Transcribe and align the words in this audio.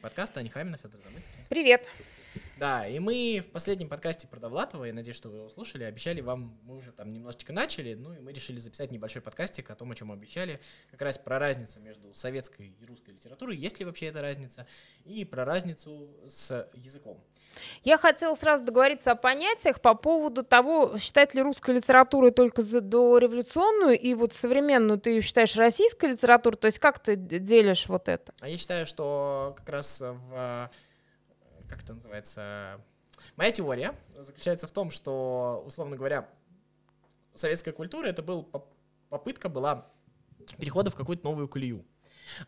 подкаст 0.00 0.36
Аня 0.38 0.50
Хамина, 0.50 0.78
Федор 0.78 1.00
Замыцкий. 1.02 1.34
Привет. 1.48 1.90
Да, 2.58 2.86
и 2.86 2.98
мы 2.98 3.44
в 3.46 3.50
последнем 3.50 3.88
подкасте 3.88 4.26
про 4.26 4.40
Довлатова, 4.40 4.84
я 4.84 4.92
надеюсь, 4.92 5.16
что 5.16 5.28
вы 5.28 5.38
его 5.38 5.48
слушали, 5.48 5.84
обещали 5.84 6.20
вам, 6.20 6.58
мы 6.62 6.76
уже 6.76 6.92
там 6.92 7.12
немножечко 7.12 7.52
начали, 7.52 7.94
ну 7.94 8.12
и 8.14 8.18
мы 8.18 8.32
решили 8.32 8.58
записать 8.58 8.92
небольшой 8.92 9.20
подкастик 9.20 9.70
о 9.70 9.74
том, 9.74 9.90
о 9.90 9.94
чем 9.94 10.12
обещали, 10.12 10.60
как 10.90 11.02
раз 11.02 11.18
про 11.18 11.38
разницу 11.38 11.80
между 11.80 12.14
советской 12.14 12.74
и 12.80 12.84
русской 12.86 13.10
литературой, 13.10 13.56
есть 13.56 13.78
ли 13.78 13.84
вообще 13.84 14.06
эта 14.06 14.22
разница, 14.22 14.66
и 15.04 15.24
про 15.24 15.44
разницу 15.44 16.10
с 16.28 16.68
языком. 16.74 17.22
Я 17.82 17.98
хотела 17.98 18.34
сразу 18.34 18.64
договориться 18.64 19.12
о 19.12 19.16
понятиях 19.16 19.80
по 19.80 19.94
поводу 19.94 20.42
того, 20.44 20.96
считать 20.98 21.34
ли 21.34 21.42
русская 21.42 21.76
литература 21.76 22.30
только 22.30 22.62
дореволюционную 22.62 23.98
и 23.98 24.14
вот 24.14 24.32
современную 24.32 25.00
ты 25.00 25.10
ее 25.10 25.20
считаешь 25.20 25.56
российской 25.56 26.12
литературой, 26.12 26.56
то 26.56 26.66
есть 26.66 26.78
как 26.78 26.98
ты 26.98 27.16
делишь 27.16 27.86
вот 27.88 28.08
это? 28.08 28.32
А 28.40 28.48
я 28.48 28.56
считаю, 28.56 28.86
что 28.86 29.54
как 29.56 29.68
раз 29.68 30.00
в 30.00 30.70
как 31.70 31.84
это 31.84 31.94
называется, 31.94 32.80
моя 33.36 33.52
теория 33.52 33.94
заключается 34.18 34.66
в 34.66 34.72
том, 34.72 34.90
что, 34.90 35.62
условно 35.66 35.96
говоря, 35.96 36.28
советская 37.34 37.72
культура 37.72 38.06
это 38.06 38.22
был 38.22 38.42
попытка 39.08 39.48
была 39.48 39.86
перехода 40.58 40.90
в 40.90 40.96
какую-то 40.96 41.24
новую 41.24 41.48
колею. 41.48 41.86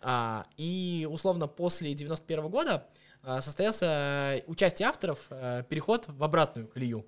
А, 0.00 0.44
и 0.56 1.06
условно 1.10 1.46
после 1.46 1.94
91 1.94 2.48
года 2.48 2.88
состоялся 3.40 4.42
участие 4.46 4.88
авторов 4.88 5.26
а, 5.30 5.62
переход 5.62 6.06
в 6.08 6.22
обратную 6.24 6.66
колею. 6.66 7.06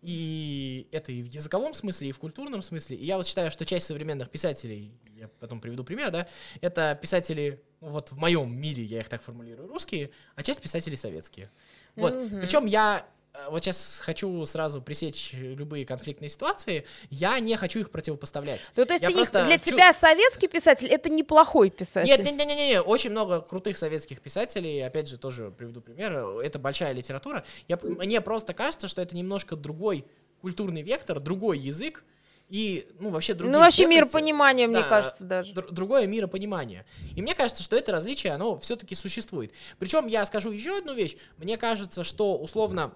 И 0.00 0.88
это 0.90 1.12
и 1.12 1.22
в 1.22 1.26
языковом 1.26 1.74
смысле, 1.74 2.08
и 2.08 2.12
в 2.12 2.18
культурном 2.18 2.62
смысле. 2.62 2.96
И 2.96 3.04
я 3.04 3.16
вот 3.16 3.26
считаю, 3.26 3.52
что 3.52 3.64
часть 3.64 3.86
современных 3.86 4.30
писателей, 4.30 4.92
я 5.14 5.28
потом 5.38 5.60
приведу 5.60 5.84
пример, 5.84 6.10
да, 6.10 6.26
это 6.60 6.98
писатели, 7.00 7.62
вот 7.78 8.10
в 8.10 8.18
моем 8.18 8.52
мире, 8.52 8.82
я 8.82 9.00
их 9.00 9.08
так 9.08 9.22
формулирую, 9.22 9.68
русские, 9.68 10.10
а 10.34 10.42
часть 10.42 10.60
писателей 10.60 10.96
советские. 10.96 11.50
Вот. 11.94 12.14
Mm-hmm. 12.14 12.40
Причем 12.40 12.66
я 12.66 13.06
Э, 13.06 13.21
вот 13.50 13.64
сейчас 13.64 14.00
хочу 14.04 14.44
сразу 14.44 14.82
пресечь 14.82 15.30
любые 15.32 15.86
конфликтные 15.86 16.28
ситуации, 16.28 16.84
я 17.10 17.38
не 17.40 17.56
хочу 17.56 17.80
их 17.80 17.90
противопоставлять. 17.90 18.60
Ну, 18.76 18.84
то 18.84 18.92
есть 18.92 19.02
я 19.02 19.08
ты 19.08 19.14
просто 19.14 19.44
для 19.46 19.58
чу... 19.58 19.70
тебя 19.70 19.92
советский 19.92 20.48
писатель 20.48 20.86
это 20.86 21.10
неплохой 21.10 21.70
писатель? 21.70 22.08
Нет, 22.08 22.20
нет, 22.20 22.36
нет, 22.36 22.46
нет, 22.46 22.58
нет, 22.58 22.84
очень 22.86 23.10
много 23.10 23.40
крутых 23.40 23.78
советских 23.78 24.20
писателей, 24.20 24.80
опять 24.80 25.08
же, 25.08 25.16
тоже 25.16 25.50
приведу 25.50 25.80
пример, 25.80 26.12
это 26.40 26.58
большая 26.58 26.92
литература. 26.92 27.44
Я, 27.68 27.78
мне 27.82 28.20
просто 28.20 28.52
кажется, 28.52 28.86
что 28.88 29.00
это 29.00 29.16
немножко 29.16 29.56
другой 29.56 30.04
культурный 30.42 30.82
вектор, 30.82 31.18
другой 31.18 31.58
язык, 31.58 32.04
и, 32.52 32.86
ну, 33.00 33.08
вообще 33.08 33.32
другие 33.32 33.50
Ну, 33.50 33.60
вообще 33.60 33.86
миропонимание, 33.86 34.68
да, 34.68 34.80
мне 34.80 34.82
кажется, 34.86 35.24
даже. 35.24 35.54
Др- 35.54 35.70
другое 35.70 36.06
миропонимание. 36.06 36.84
И 37.16 37.22
мне 37.22 37.34
кажется, 37.34 37.62
что 37.62 37.76
это 37.76 37.92
различие, 37.92 38.34
оно 38.34 38.58
все-таки 38.58 38.94
существует. 38.94 39.52
Причем 39.78 40.06
я 40.06 40.26
скажу 40.26 40.50
еще 40.50 40.76
одну 40.76 40.92
вещь. 40.92 41.16
Мне 41.38 41.56
кажется, 41.56 42.04
что, 42.04 42.36
условно, 42.36 42.92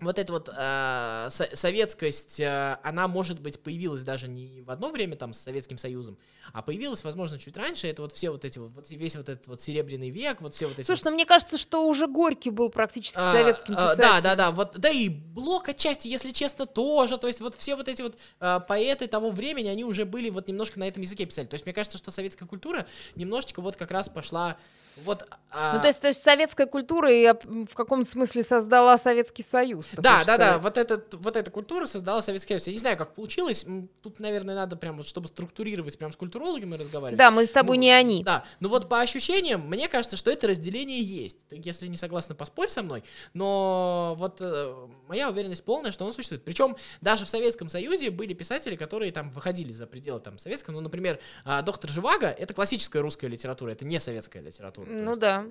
вот 0.00 0.18
эта 0.18 0.32
вот 0.32 0.48
э, 0.56 1.28
советскость, 1.54 2.40
э, 2.40 2.78
она, 2.82 3.08
может 3.08 3.40
быть, 3.40 3.60
появилась 3.60 4.02
даже 4.02 4.28
не 4.28 4.62
в 4.62 4.70
одно 4.70 4.90
время 4.90 5.16
там 5.16 5.34
с 5.34 5.40
Советским 5.40 5.78
Союзом, 5.78 6.18
а 6.52 6.62
появилась, 6.62 7.04
возможно, 7.04 7.38
чуть 7.38 7.56
раньше. 7.56 7.86
Это 7.86 8.02
вот 8.02 8.12
все 8.12 8.30
вот 8.30 8.44
эти 8.44 8.58
вот, 8.58 8.72
весь 8.90 9.16
вот 9.16 9.28
этот 9.28 9.46
вот 9.46 9.60
серебряный 9.60 10.10
век, 10.10 10.40
вот 10.40 10.54
все 10.54 10.66
вот 10.66 10.78
эти. 10.78 10.86
Слушай, 10.86 11.04
вот... 11.04 11.10
ну 11.10 11.14
мне 11.14 11.26
кажется, 11.26 11.58
что 11.58 11.86
уже 11.86 12.06
Горький 12.06 12.50
был 12.50 12.70
практически 12.70 13.18
а, 13.18 13.32
советским 13.32 13.74
писателем. 13.74 14.08
Да, 14.08 14.20
да, 14.20 14.34
да, 14.36 14.50
вот, 14.50 14.78
да 14.78 14.90
и 14.90 15.08
Блок 15.08 15.68
отчасти, 15.68 16.08
если 16.08 16.32
честно, 16.32 16.66
тоже. 16.66 17.18
То 17.18 17.26
есть 17.26 17.40
вот 17.40 17.54
все 17.54 17.76
вот 17.76 17.88
эти 17.88 18.02
вот 18.02 18.18
э, 18.40 18.60
поэты 18.66 19.06
того 19.06 19.30
времени, 19.30 19.68
они 19.68 19.84
уже 19.84 20.04
были 20.04 20.30
вот 20.30 20.48
немножко 20.48 20.78
на 20.78 20.86
этом 20.88 21.02
языке 21.02 21.26
писали. 21.26 21.46
То 21.46 21.54
есть 21.54 21.66
мне 21.66 21.72
кажется, 21.72 21.98
что 21.98 22.10
советская 22.10 22.48
культура 22.48 22.86
немножечко 23.14 23.60
вот 23.62 23.76
как 23.76 23.90
раз 23.90 24.08
пошла 24.08 24.56
вот, 25.04 25.26
а... 25.50 25.74
Ну, 25.74 25.80
то 25.80 25.88
есть, 25.88 26.00
то 26.00 26.08
есть 26.08 26.22
советская 26.22 26.66
культура 26.66 27.12
и 27.12 27.32
в 27.66 27.74
каком 27.74 28.04
смысле 28.04 28.44
создала 28.44 28.96
Советский 28.98 29.42
Союз. 29.42 29.88
Да, 29.92 30.22
да, 30.24 30.38
да. 30.38 30.58
Вот, 30.58 30.78
этот, 30.78 31.12
вот 31.14 31.36
эта 31.36 31.50
культура 31.50 31.86
создала 31.86 32.22
Советский 32.22 32.54
Союз. 32.54 32.66
Я 32.68 32.72
не 32.72 32.78
знаю, 32.78 32.96
как 32.96 33.14
получилось. 33.14 33.66
Тут, 34.00 34.20
наверное, 34.20 34.54
надо 34.54 34.76
прям 34.76 34.96
вот, 34.96 35.08
чтобы 35.08 35.28
структурировать, 35.28 35.98
прям 35.98 36.12
с 36.12 36.16
культурологами 36.16 36.76
разговаривать. 36.76 37.18
Да, 37.18 37.30
мы 37.32 37.46
с 37.46 37.50
тобой 37.50 37.78
ну, 37.78 37.82
не 37.82 37.90
они. 37.90 38.22
Да. 38.22 38.44
Ну 38.60 38.68
вот 38.68 38.88
по 38.88 39.00
ощущениям, 39.00 39.66
мне 39.68 39.88
кажется, 39.88 40.16
что 40.16 40.30
это 40.30 40.46
разделение 40.46 41.02
есть. 41.02 41.38
Если 41.50 41.88
не 41.88 41.96
согласна, 41.96 42.36
поспорь 42.36 42.68
со 42.68 42.82
мной. 42.82 43.02
Но 43.34 44.14
вот 44.18 44.36
э, 44.40 44.74
моя 45.08 45.30
уверенность 45.30 45.64
полная, 45.64 45.90
что 45.90 46.04
он 46.04 46.12
существует. 46.12 46.44
Причем 46.44 46.76
даже 47.00 47.24
в 47.24 47.28
Советском 47.28 47.68
Союзе 47.68 48.10
были 48.10 48.34
писатели, 48.34 48.76
которые 48.76 49.10
там 49.10 49.30
выходили 49.30 49.72
за 49.72 49.86
пределы 49.86 50.20
там 50.20 50.38
советского. 50.38 50.74
Ну, 50.74 50.80
например, 50.80 51.18
э, 51.44 51.62
доктор 51.62 51.90
Живаго— 51.90 52.26
это 52.38 52.54
классическая 52.54 53.00
русская 53.00 53.26
литература, 53.26 53.70
это 53.70 53.84
не 53.84 53.98
советская 53.98 54.42
литература. 54.42 54.89
Ну 54.90 55.16
да. 55.16 55.46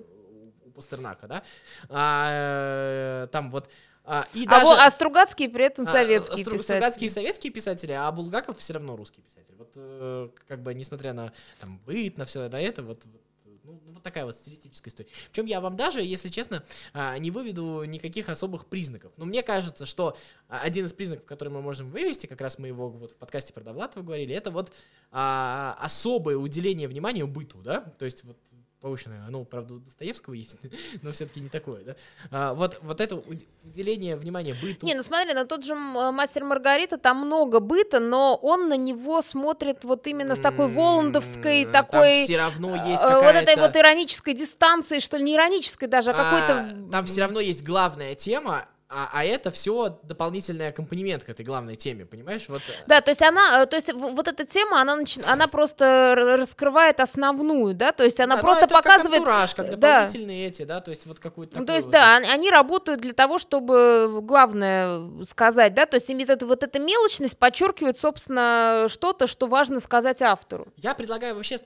У 0.64 0.70
Пастернака, 0.70 1.26
да? 1.26 1.42
А, 1.88 3.24
э, 3.24 3.26
там 3.28 3.50
вот 3.50 3.70
а, 4.04 4.26
и 4.34 4.44
а, 4.46 4.50
даже, 4.50 4.72
а 4.72 4.90
Стругацкие 4.90 5.48
при 5.48 5.64
этом 5.64 5.84
советские 5.84 6.42
а, 6.42 6.50
писатели. 6.50 6.62
Стругацкие 6.62 7.10
советские 7.10 7.52
писатели, 7.52 7.92
а 7.92 8.10
Булгаков 8.10 8.58
все 8.58 8.74
равно 8.74 8.96
русский 8.96 9.22
писатель. 9.22 9.54
Вот 9.56 9.72
э, 9.76 10.28
как 10.48 10.62
бы 10.62 10.74
несмотря 10.74 11.12
на 11.12 11.32
там 11.60 11.78
быт, 11.86 12.18
на 12.18 12.24
все 12.24 12.48
на 12.48 12.60
это, 12.60 12.82
вот, 12.82 13.04
ну, 13.04 13.80
ну, 13.86 13.92
вот 13.92 14.02
такая 14.02 14.24
вот 14.24 14.34
стилистическая 14.34 14.90
история. 14.90 15.10
Причем 15.30 15.46
я 15.46 15.60
вам 15.60 15.76
даже, 15.76 16.02
если 16.02 16.28
честно, 16.28 16.64
а, 16.92 17.16
не 17.18 17.30
выведу 17.30 17.84
никаких 17.84 18.28
особых 18.28 18.66
признаков. 18.66 19.12
Но 19.16 19.26
мне 19.26 19.42
кажется, 19.42 19.86
что 19.86 20.16
один 20.48 20.86
из 20.86 20.92
признаков, 20.92 21.26
который 21.26 21.50
мы 21.50 21.62
можем 21.62 21.90
вывести, 21.90 22.26
как 22.26 22.40
раз 22.40 22.58
мы 22.58 22.68
его 22.68 22.88
вот 22.88 23.12
в 23.12 23.16
подкасте 23.16 23.52
про 23.52 23.62
Довлатова 23.62 24.02
говорили, 24.02 24.34
это 24.34 24.50
вот 24.50 24.72
а, 25.12 25.76
особое 25.80 26.36
уделение 26.36 26.88
внимания 26.88 27.24
быту, 27.26 27.58
да? 27.62 27.80
То 27.98 28.04
есть 28.04 28.24
вот 28.24 28.38
повышенное. 28.80 29.26
Оно, 29.26 29.44
правда, 29.44 29.74
у 29.74 29.78
Достоевского 29.78 30.34
есть, 30.34 30.58
но 31.02 31.12
все-таки 31.12 31.40
не 31.40 31.48
такое, 31.48 31.84
да? 31.84 31.96
А, 32.30 32.54
вот, 32.54 32.78
вот 32.82 33.00
это 33.00 33.22
уделение 33.64 34.16
внимания 34.16 34.54
быту. 34.60 34.86
Не, 34.86 34.94
ну 34.94 35.02
смотри, 35.02 35.34
на 35.34 35.44
тот 35.44 35.64
же 35.64 35.74
«Мастер 35.74 36.44
Маргарита» 36.44 36.96
там 36.96 37.18
много 37.26 37.60
быта, 37.60 38.00
но 38.00 38.36
он 38.36 38.68
на 38.68 38.76
него 38.76 39.22
смотрит 39.22 39.84
вот 39.84 40.06
именно 40.06 40.34
с 40.34 40.40
такой 40.40 40.68
воландовской, 40.68 41.66
такой... 41.66 42.16
Там 42.18 42.24
все 42.24 42.38
равно 42.38 42.88
есть 42.88 43.02
какая-то... 43.02 43.20
Вот 43.20 43.34
этой 43.34 43.56
вот 43.56 43.76
иронической 43.76 44.34
дистанции, 44.34 44.98
что 45.00 45.18
ли, 45.18 45.24
не 45.24 45.34
иронической 45.34 45.88
даже, 45.88 46.10
а, 46.10 46.14
а 46.14 46.24
какой-то... 46.24 46.90
Там 46.90 47.04
все 47.04 47.20
равно 47.20 47.40
есть 47.40 47.62
главная 47.62 48.14
тема, 48.14 48.66
а, 48.92 49.08
а 49.12 49.24
это 49.24 49.52
все 49.52 50.00
дополнительный 50.02 50.68
аккомпанемент 50.68 51.22
к 51.22 51.28
этой 51.28 51.44
главной 51.44 51.76
теме, 51.76 52.06
понимаешь? 52.06 52.46
Вот. 52.48 52.60
Э, 52.60 52.72
да, 52.88 53.00
то 53.00 53.12
есть 53.12 53.22
она, 53.22 53.62
э, 53.62 53.66
то 53.66 53.76
есть 53.76 53.92
вот 53.92 54.26
эта 54.26 54.44
тема, 54.44 54.80
она, 54.80 54.96
начи... 54.96 55.20
она 55.28 55.46
просто 55.46 56.14
раскрывает 56.16 56.98
основную, 56.98 57.74
да, 57.74 57.92
то 57.92 58.02
есть 58.02 58.18
она 58.18 58.34
да, 58.34 58.42
просто 58.42 58.66
показывает... 58.66 59.20
Как 59.24 59.28
антураж, 59.28 59.54
как 59.54 59.70
дополнительные 59.70 60.42
да. 60.42 60.48
эти, 60.48 60.62
да, 60.64 60.80
то 60.80 60.90
есть 60.90 61.06
вот 61.06 61.20
какую-то... 61.20 61.60
Ну, 61.60 61.66
то 61.66 61.72
есть, 61.72 61.86
вот 61.86 61.92
да, 61.92 62.16
они 62.16 62.50
работают 62.50 63.00
для 63.00 63.12
того, 63.12 63.38
чтобы 63.38 64.20
главное 64.22 65.24
сказать, 65.24 65.72
да, 65.72 65.86
то 65.86 65.94
есть 65.94 66.10
это, 66.10 66.44
вот 66.44 66.64
эта 66.64 66.80
мелочность 66.80 67.38
подчеркивает, 67.38 67.96
собственно, 67.96 68.86
что-то, 68.88 69.28
что 69.28 69.46
важно 69.46 69.78
сказать 69.78 70.20
автору. 70.20 70.66
Я 70.76 70.94
предлагаю 70.94 71.36
вообще 71.36 71.58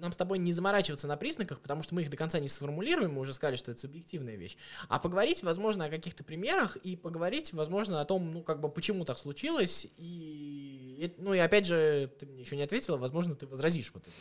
нам 0.00 0.12
с 0.12 0.16
тобой 0.16 0.38
не 0.38 0.52
заморачиваться 0.52 1.06
на 1.06 1.16
признаках, 1.16 1.60
потому 1.60 1.82
что 1.82 1.94
мы 1.94 2.02
их 2.02 2.10
до 2.10 2.16
конца 2.16 2.38
не 2.38 2.48
сформулируем, 2.48 3.14
мы 3.14 3.20
уже 3.20 3.34
сказали, 3.34 3.56
что 3.56 3.70
это 3.70 3.80
субъективная 3.80 4.36
вещь, 4.36 4.56
а 4.88 4.98
поговорить, 4.98 5.42
возможно, 5.42 5.86
о 5.86 5.90
каких-то 5.90 6.24
примерах 6.24 6.76
и 6.76 6.96
поговорить, 6.96 7.52
возможно, 7.52 8.00
о 8.00 8.04
том, 8.04 8.32
ну, 8.32 8.42
как 8.42 8.60
бы, 8.60 8.68
почему 8.68 9.04
так 9.04 9.18
случилось, 9.18 9.86
и, 9.96 11.14
ну, 11.18 11.34
и 11.34 11.38
опять 11.38 11.66
же, 11.66 12.10
ты 12.18 12.26
мне 12.26 12.40
еще 12.40 12.56
не 12.56 12.62
ответила, 12.62 12.96
возможно, 12.96 13.34
ты 13.34 13.46
возразишь 13.46 13.90
вот 13.94 14.04
это. 14.04 14.16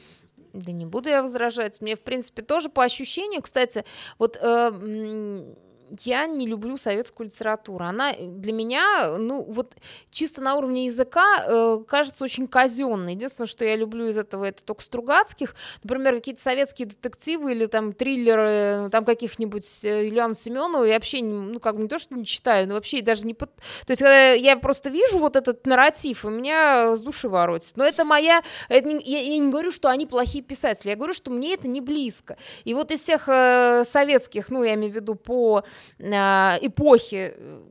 Да 0.53 0.71
не 0.71 0.85
буду 0.85 1.09
я 1.09 1.21
возражать. 1.21 1.81
Мне, 1.81 1.95
в 1.95 2.01
принципе, 2.01 2.41
тоже 2.41 2.69
по 2.69 2.83
ощущению, 2.83 3.41
кстати, 3.41 3.83
вот 4.17 4.37
э, 4.41 5.55
я 6.03 6.25
не 6.25 6.47
люблю 6.47 6.77
советскую 6.77 7.27
литературу. 7.27 7.85
Она 7.85 8.11
э, 8.11 8.25
для 8.25 8.53
меня, 8.53 9.17
ну, 9.17 9.43
вот 9.43 9.75
чисто 10.11 10.41
на 10.41 10.55
уровне 10.55 10.85
языка 10.85 11.43
э, 11.45 11.79
кажется 11.87 12.23
очень 12.23 12.47
казенной. 12.47 13.13
Единственное, 13.13 13.47
что 13.47 13.65
я 13.65 13.75
люблю 13.75 14.07
из 14.07 14.17
этого, 14.17 14.45
это 14.45 14.63
только 14.63 14.83
Стругацких. 14.83 15.55
Например, 15.83 16.15
какие-то 16.15 16.41
советские 16.41 16.87
детективы 16.87 17.51
или 17.51 17.65
там 17.65 17.93
триллеры, 17.93 18.83
ну, 18.83 18.89
там 18.89 19.05
каких-нибудь 19.05 19.85
э, 19.85 20.07
Ильяна 20.07 20.33
Семенова, 20.33 20.83
я 20.83 20.95
вообще, 20.95 21.23
ну, 21.23 21.59
как 21.59 21.75
бы 21.75 21.83
не 21.83 21.87
то, 21.87 21.99
что 21.99 22.15
не 22.15 22.25
читаю, 22.25 22.67
но 22.67 22.75
вообще 22.75 23.01
даже 23.01 23.25
не... 23.25 23.33
Под... 23.33 23.55
То 23.85 23.91
есть, 23.91 24.01
когда 24.01 24.31
я 24.31 24.57
просто 24.57 24.89
вижу 24.89 25.19
вот 25.19 25.35
этот 25.35 25.65
нарратив, 25.65 26.25
у 26.25 26.29
меня 26.29 26.95
с 26.95 27.01
души 27.01 27.29
воротится. 27.29 27.73
Но 27.75 27.85
это 27.85 28.05
моя... 28.05 28.41
Это 28.69 28.87
не... 28.87 29.03
я, 29.03 29.19
я 29.19 29.39
не 29.39 29.49
говорю, 29.49 29.71
что 29.71 29.89
они 29.89 30.05
плохие 30.05 30.43
писатели, 30.43 30.89
я 30.89 30.95
говорю, 30.95 31.13
что 31.13 31.31
мне 31.31 31.53
это 31.53 31.67
не 31.67 31.81
близко. 31.81 32.37
И 32.63 32.73
вот 32.73 32.91
из 32.91 33.01
всех 33.01 33.27
э, 33.27 33.83
советских, 33.85 34.49
ну, 34.49 34.63
я 34.63 34.75
имею 34.75 34.91
в 34.91 34.95
виду 34.95 35.15
по 35.15 35.63
эпохи 35.99 37.33
э, 37.35 37.63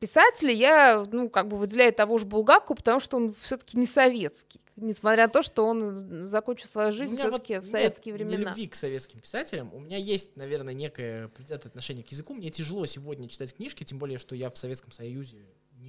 писателей 0.00 0.54
я, 0.54 1.06
ну, 1.12 1.28
как 1.28 1.48
бы 1.48 1.56
выделяю 1.56 1.92
того 1.92 2.18
же 2.18 2.26
Булгаку, 2.26 2.74
потому 2.74 3.00
что 3.00 3.18
он 3.18 3.34
все-таки 3.40 3.78
не 3.78 3.86
советский, 3.86 4.60
несмотря 4.76 5.26
на 5.26 5.32
то, 5.32 5.42
что 5.42 5.66
он 5.66 6.26
закончил 6.26 6.68
свою 6.68 6.90
жизнь 6.90 7.16
все-таки 7.16 7.56
вот 7.56 7.64
в 7.64 7.68
советские 7.68 8.14
нет 8.14 8.26
времена. 8.26 8.50
любви 8.50 8.66
к 8.66 8.74
советским 8.74 9.20
писателям. 9.20 9.72
У 9.74 9.78
меня 9.78 9.98
есть, 9.98 10.36
наверное, 10.36 10.74
некое 10.74 11.28
предвзятое 11.28 11.68
отношение 11.68 12.02
к 12.02 12.08
языку. 12.08 12.34
Мне 12.34 12.50
тяжело 12.50 12.86
сегодня 12.86 13.28
читать 13.28 13.54
книжки, 13.54 13.84
тем 13.84 13.98
более, 13.98 14.18
что 14.18 14.34
я 14.34 14.50
в 14.50 14.56
Советском 14.56 14.90
Союзе 14.92 15.36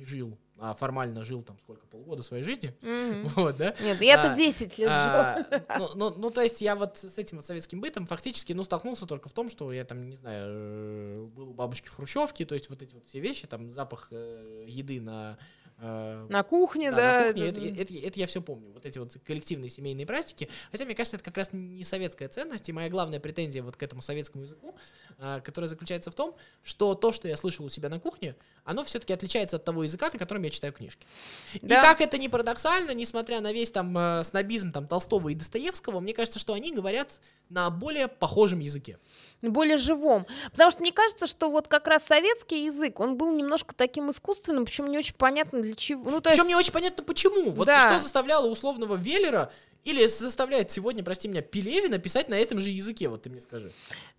не 0.01 0.05
жил, 0.05 0.37
а 0.57 0.73
формально 0.73 1.23
жил 1.23 1.43
там 1.43 1.57
сколько, 1.59 1.85
полгода 1.87 2.23
своей 2.23 2.43
жизни, 2.43 2.75
Мгм. 2.81 3.27
вот, 3.35 3.57
да, 3.57 3.75
Нет, 3.79 4.01
я-то 4.01 4.31
А, 4.31 4.35
10 4.35 4.77
лет 4.77 4.89
а, 4.89 5.45
ну, 5.77 5.89
ну, 5.95 6.13
ну, 6.17 6.31
то 6.31 6.41
есть 6.41 6.61
я 6.61 6.75
вот 6.75 6.97
с 6.97 7.17
этим 7.17 7.37
вот 7.37 7.45
советским 7.45 7.81
бытом 7.81 8.05
фактически, 8.07 8.53
ну, 8.53 8.63
столкнулся 8.63 9.05
только 9.05 9.29
в 9.29 9.33
том, 9.33 9.49
что 9.49 9.71
я 9.71 9.85
там, 9.85 10.09
не 10.09 10.15
знаю, 10.15 10.45
э, 10.49 11.25
был 11.35 11.49
у 11.49 11.53
бабушки 11.53 11.87
в 11.87 11.95
Хрущевке, 11.95 12.45
то 12.45 12.55
есть 12.55 12.69
вот 12.69 12.81
эти 12.81 12.93
вот 12.93 13.05
все 13.05 13.19
вещи, 13.19 13.47
там 13.47 13.69
запах 13.69 14.07
э, 14.11 14.65
еды 14.67 14.99
на... 14.99 15.37
э, 15.81 16.27
На 16.29 16.43
кухне, 16.43 16.91
да, 16.91 16.97
да. 16.97 17.21
на 17.27 17.33
кухне, 17.33 17.47
это- 17.49 17.59
это, 17.61 17.81
это- 17.81 18.07
это 18.07 18.19
я 18.19 18.27
все 18.27 18.41
помню. 18.41 18.71
Вот 18.73 18.85
эти 18.85 18.99
вот 18.99 19.17
коллективные 19.25 19.69
семейные 19.69 20.05
праздники. 20.05 20.47
Хотя, 20.71 20.85
мне 20.85 20.95
кажется, 20.95 21.17
это 21.17 21.23
как 21.25 21.35
раз 21.37 21.49
не 21.51 21.83
советская 21.83 22.29
ценность. 22.29 22.69
И 22.69 22.71
моя 22.71 22.89
главная 22.89 23.19
претензия 23.19 23.63
вот 23.63 23.75
к 23.75 23.83
этому 23.83 24.01
советскому 24.01 24.43
языку, 24.43 24.75
а, 25.17 25.39
которая 25.41 25.67
заключается 25.67 26.11
в 26.11 26.15
том, 26.15 26.35
что 26.63 26.93
то, 26.95 27.11
что 27.11 27.27
я 27.27 27.35
слышал 27.35 27.65
у 27.65 27.69
себя 27.69 27.89
на 27.89 27.99
кухне, 27.99 28.35
оно 28.63 28.83
все-таки 28.83 29.11
отличается 29.13 29.57
от 29.57 29.65
того 29.65 29.83
языка, 29.83 30.09
на 30.13 30.19
котором 30.19 30.43
я 30.43 30.49
читаю 30.51 30.71
книжки. 30.71 31.05
Да. 31.61 31.79
И 31.81 31.83
как 31.85 31.99
это 32.01 32.17
не 32.17 32.29
парадоксально, 32.29 32.91
несмотря 32.93 33.41
на 33.41 33.51
весь 33.51 33.71
там 33.71 33.97
э, 33.97 34.23
снобизм 34.23 34.71
там 34.71 34.87
Толстого 34.87 35.29
и 35.29 35.35
Достоевского, 35.35 35.99
мне 35.99 36.13
кажется, 36.13 36.39
что 36.39 36.53
они 36.53 36.71
говорят 36.73 37.19
на 37.51 37.69
более 37.69 38.07
похожем 38.07 38.59
языке. 38.59 38.97
более 39.41 39.77
живом. 39.77 40.25
Потому 40.51 40.71
что 40.71 40.81
мне 40.81 40.91
кажется, 40.91 41.27
что 41.27 41.49
вот 41.49 41.67
как 41.67 41.87
раз 41.87 42.05
советский 42.05 42.65
язык, 42.65 42.99
он 42.99 43.17
был 43.17 43.33
немножко 43.33 43.75
таким 43.75 44.09
искусственным, 44.11 44.65
причем 44.65 44.89
не 44.89 44.97
очень 44.97 45.15
понятно 45.15 45.61
для 45.61 45.75
чего. 45.75 46.09
Ну, 46.09 46.21
то 46.21 46.29
Причем 46.29 46.43
есть, 46.43 46.49
не 46.49 46.55
очень 46.55 46.71
понятно, 46.71 47.03
почему. 47.03 47.51
Вот 47.51 47.65
Да. 47.67 47.81
что 47.81 47.99
заставляло 47.99 48.47
условного 48.47 48.95
Веллера 48.95 49.51
или 49.83 50.05
заставляет 50.07 50.71
сегодня, 50.71 51.03
прости 51.03 51.27
меня, 51.27 51.41
Пелевина 51.41 51.97
писать 51.97 52.29
на 52.29 52.35
этом 52.35 52.61
же 52.61 52.69
языке, 52.69 53.09
вот 53.09 53.23
ты 53.23 53.29
мне 53.29 53.41
скажи. 53.41 53.71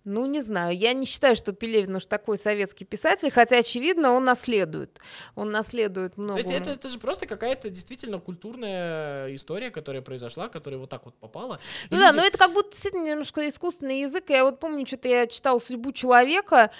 ну, 0.03 0.25
не 0.25 0.41
знаю, 0.41 0.75
я 0.77 0.93
не 0.93 1.05
считаю, 1.05 1.35
что 1.35 1.53
Пелевин 1.53 1.95
уж 1.95 2.05
такой 2.05 2.37
советский 2.37 2.83
писатель, 2.85 3.31
хотя, 3.31 3.59
очевидно, 3.59 4.11
он 4.11 4.25
наследует. 4.25 4.99
Он 5.35 5.51
наследует 5.51 6.17
много. 6.17 6.41
То 6.41 6.47
есть 6.49 6.61
это, 6.61 6.71
это 6.71 6.89
же 6.89 6.99
просто 6.99 7.25
какая-то 7.25 7.69
действительно 7.69 8.19
культурная 8.19 9.33
история, 9.35 9.71
которая 9.71 10.01
произошла, 10.01 10.49
которая 10.49 10.79
вот 10.79 10.89
так 10.89 11.05
вот 11.05 11.15
попала. 11.15 11.59
И 11.89 11.93
Ну 11.93 11.99
да, 11.99 12.07
люди- 12.07 12.17
но 12.17 12.25
это 12.25 12.37
как 12.37 12.53
будто 12.53 12.71
действительно 12.71 13.07
немножко 13.07 13.47
искусственный 13.47 14.01
язык. 14.01 14.29
Я 14.29 14.43
вот 14.43 14.59
помню, 14.59 14.85
что-то 14.85 15.07
я 15.07 15.27
читала 15.27 15.59
«Судьбу 15.59 15.91
человека», 15.93 16.71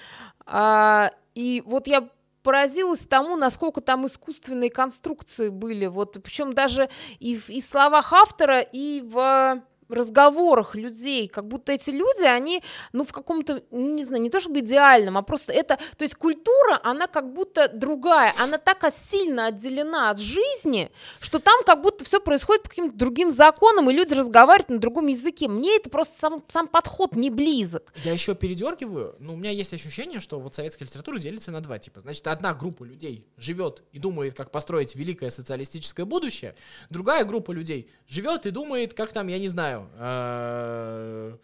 а, 0.45 1.12
и 1.35 1.63
вот 1.65 1.88
я 1.88 2.09
поразилась 2.44 3.06
тому, 3.06 3.36
насколько 3.36 3.81
там 3.81 4.06
искусственные 4.06 4.69
конструкции 4.69 5.50
были. 5.50 5.88
Вот, 5.88 6.22
причем 6.22 6.54
даже 6.54 6.90
и 7.19 7.38
в, 7.38 7.50
и 7.50 7.62
в 7.62 7.66
словах 7.66 8.13
автора, 8.13 8.60
и 8.60 9.01
в 9.01 9.63
разговорах 9.94 10.75
людей, 10.75 11.28
как 11.28 11.48
будто 11.48 11.72
эти 11.72 11.90
люди, 11.90 12.24
они, 12.24 12.62
ну, 12.92 13.04
в 13.06 13.12
каком-то, 13.12 13.63
не 13.72 14.04
знаю, 14.04 14.22
не 14.22 14.30
то 14.30 14.40
чтобы 14.40 14.60
идеальном, 14.60 15.18
а 15.18 15.22
просто 15.22 15.54
это, 15.54 15.78
то 15.98 16.04
есть 16.04 16.16
культура, 16.16 16.80
она 16.84 17.07
как 17.07 17.34
будто 17.34 17.68
другая, 17.68 18.34
она 18.40 18.57
так 18.57 18.84
сильно 18.92 19.48
отделена 19.48 20.10
от 20.10 20.19
жизни, 20.19 20.92
что 21.19 21.40
там 21.40 21.63
как 21.66 21.81
будто 21.81 22.04
все 22.04 22.19
происходит 22.19 22.63
по 22.63 22.69
каким-то 22.69 22.98
другим 22.98 23.31
законам, 23.31 23.90
и 23.90 23.94
люди 23.94 24.13
разговаривают 24.13 24.69
на 24.69 24.80
другом 24.80 25.07
языке. 25.07 25.48
Мне 25.48 25.78
это 25.78 25.90
просто 25.90 26.19
сам, 26.19 26.44
сам 26.48 26.68
подход 26.68 27.16
не 27.16 27.30
близок. 27.30 27.94
Я 28.04 28.13
еще 28.13 28.36
передергиваю, 28.36 29.16
но 29.19 29.34
у 29.34 29.36
меня 29.36 29.51
есть 29.51 29.74
ощущение, 29.74 30.19
что 30.19 30.40
вот 30.40 30.56
советская 30.56 30.88
литература 30.88 31.19
делится 31.19 31.51
на 31.51 31.62
два 31.62 31.80
типа. 31.80 32.01
Значит, 32.01 32.28
одна 32.28 32.54
группа 32.54 32.84
людей 32.84 33.25
живет 33.38 33.84
и 33.92 34.00
думает, 34.00 34.34
как 34.34 34.51
построить 34.51 34.95
великое 34.95 35.31
социалистическое 35.31 36.06
будущее, 36.06 36.56
другая 36.90 37.25
группа 37.25 37.51
людей 37.51 37.90
живет 38.07 38.45
и 38.45 38.51
думает, 38.51 38.94
как 38.94 39.12
там, 39.12 39.28
я 39.28 39.40
не 39.40 39.50
знаю, 39.50 39.82
э, 39.97 41.35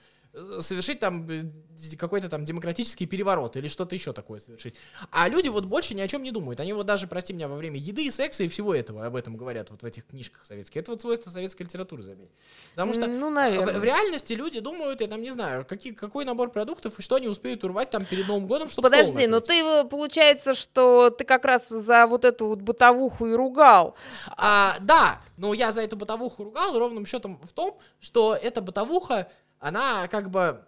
совершить 0.59 0.99
там 0.99 1.27
э, 1.29 1.43
какой-то 1.97 2.29
там 2.29 2.45
демократический 2.45 3.05
переворот 3.07 3.55
или 3.55 3.67
что-то 3.67 3.95
еще 3.95 4.13
такое 4.13 4.39
совершить. 4.39 4.75
А 5.11 5.27
люди 5.27 5.47
вот 5.47 5.65
больше 5.65 5.95
ни 5.95 6.01
о 6.01 6.07
чем 6.07 6.21
не 6.21 6.31
думают. 6.31 6.59
Они 6.59 6.71
вот 6.73 6.85
даже, 6.85 7.07
прости 7.07 7.33
меня, 7.33 7.47
во 7.47 7.55
время 7.55 7.79
еды, 7.79 8.11
секса 8.11 8.43
и 8.43 8.47
всего 8.47 8.75
этого 8.75 9.05
об 9.05 9.15
этом 9.15 9.37
говорят 9.37 9.71
вот 9.71 9.81
в 9.81 9.85
этих 9.85 10.05
книжках 10.05 10.45
советских. 10.45 10.81
Это 10.81 10.91
вот 10.91 11.01
свойство 11.01 11.31
советской 11.31 11.63
литературы, 11.63 12.03
заметь. 12.03 12.29
Потому 12.75 12.93
что 12.93 13.07
Ну, 13.07 13.29
в, 13.29 13.33
наверное. 13.33 13.79
в 13.79 13.83
реальности 13.83 14.33
люди 14.33 14.59
думают, 14.59 15.01
я 15.01 15.07
там 15.07 15.21
не 15.21 15.31
знаю, 15.31 15.65
какие, 15.65 15.93
какой 15.93 16.25
набор 16.25 16.51
продуктов 16.51 16.99
и 16.99 17.01
что 17.01 17.15
они 17.15 17.27
успеют 17.27 17.63
урвать 17.63 17.89
там 17.89 18.05
перед 18.05 18.27
Новым 18.27 18.45
годом, 18.47 18.69
чтобы 18.69 18.89
Подожди, 18.89 19.25
но 19.25 19.37
накрыть. 19.37 19.47
ты, 19.47 19.63
э, 19.63 19.83
получается, 19.85 20.53
что 20.53 21.09
ты 21.09 21.23
как 21.23 21.45
раз 21.45 21.69
за 21.69 22.05
вот 22.05 22.23
эту 22.25 22.47
вот 22.47 22.61
бытовуху 22.61 23.25
и 23.25 23.33
ругал. 23.33 23.95
А, 24.37 24.77
да, 24.81 25.21
но 25.37 25.53
я 25.53 25.71
за 25.71 25.81
эту 25.81 25.95
бытовуху 25.95 26.43
ругал 26.43 26.77
ровным 26.77 27.05
счетом 27.05 27.39
в 27.43 27.51
том, 27.53 27.77
что 27.99 28.35
эта 28.35 28.61
бытовуха, 28.61 29.31
она 29.59 30.07
как 30.07 30.29
бы, 30.29 30.63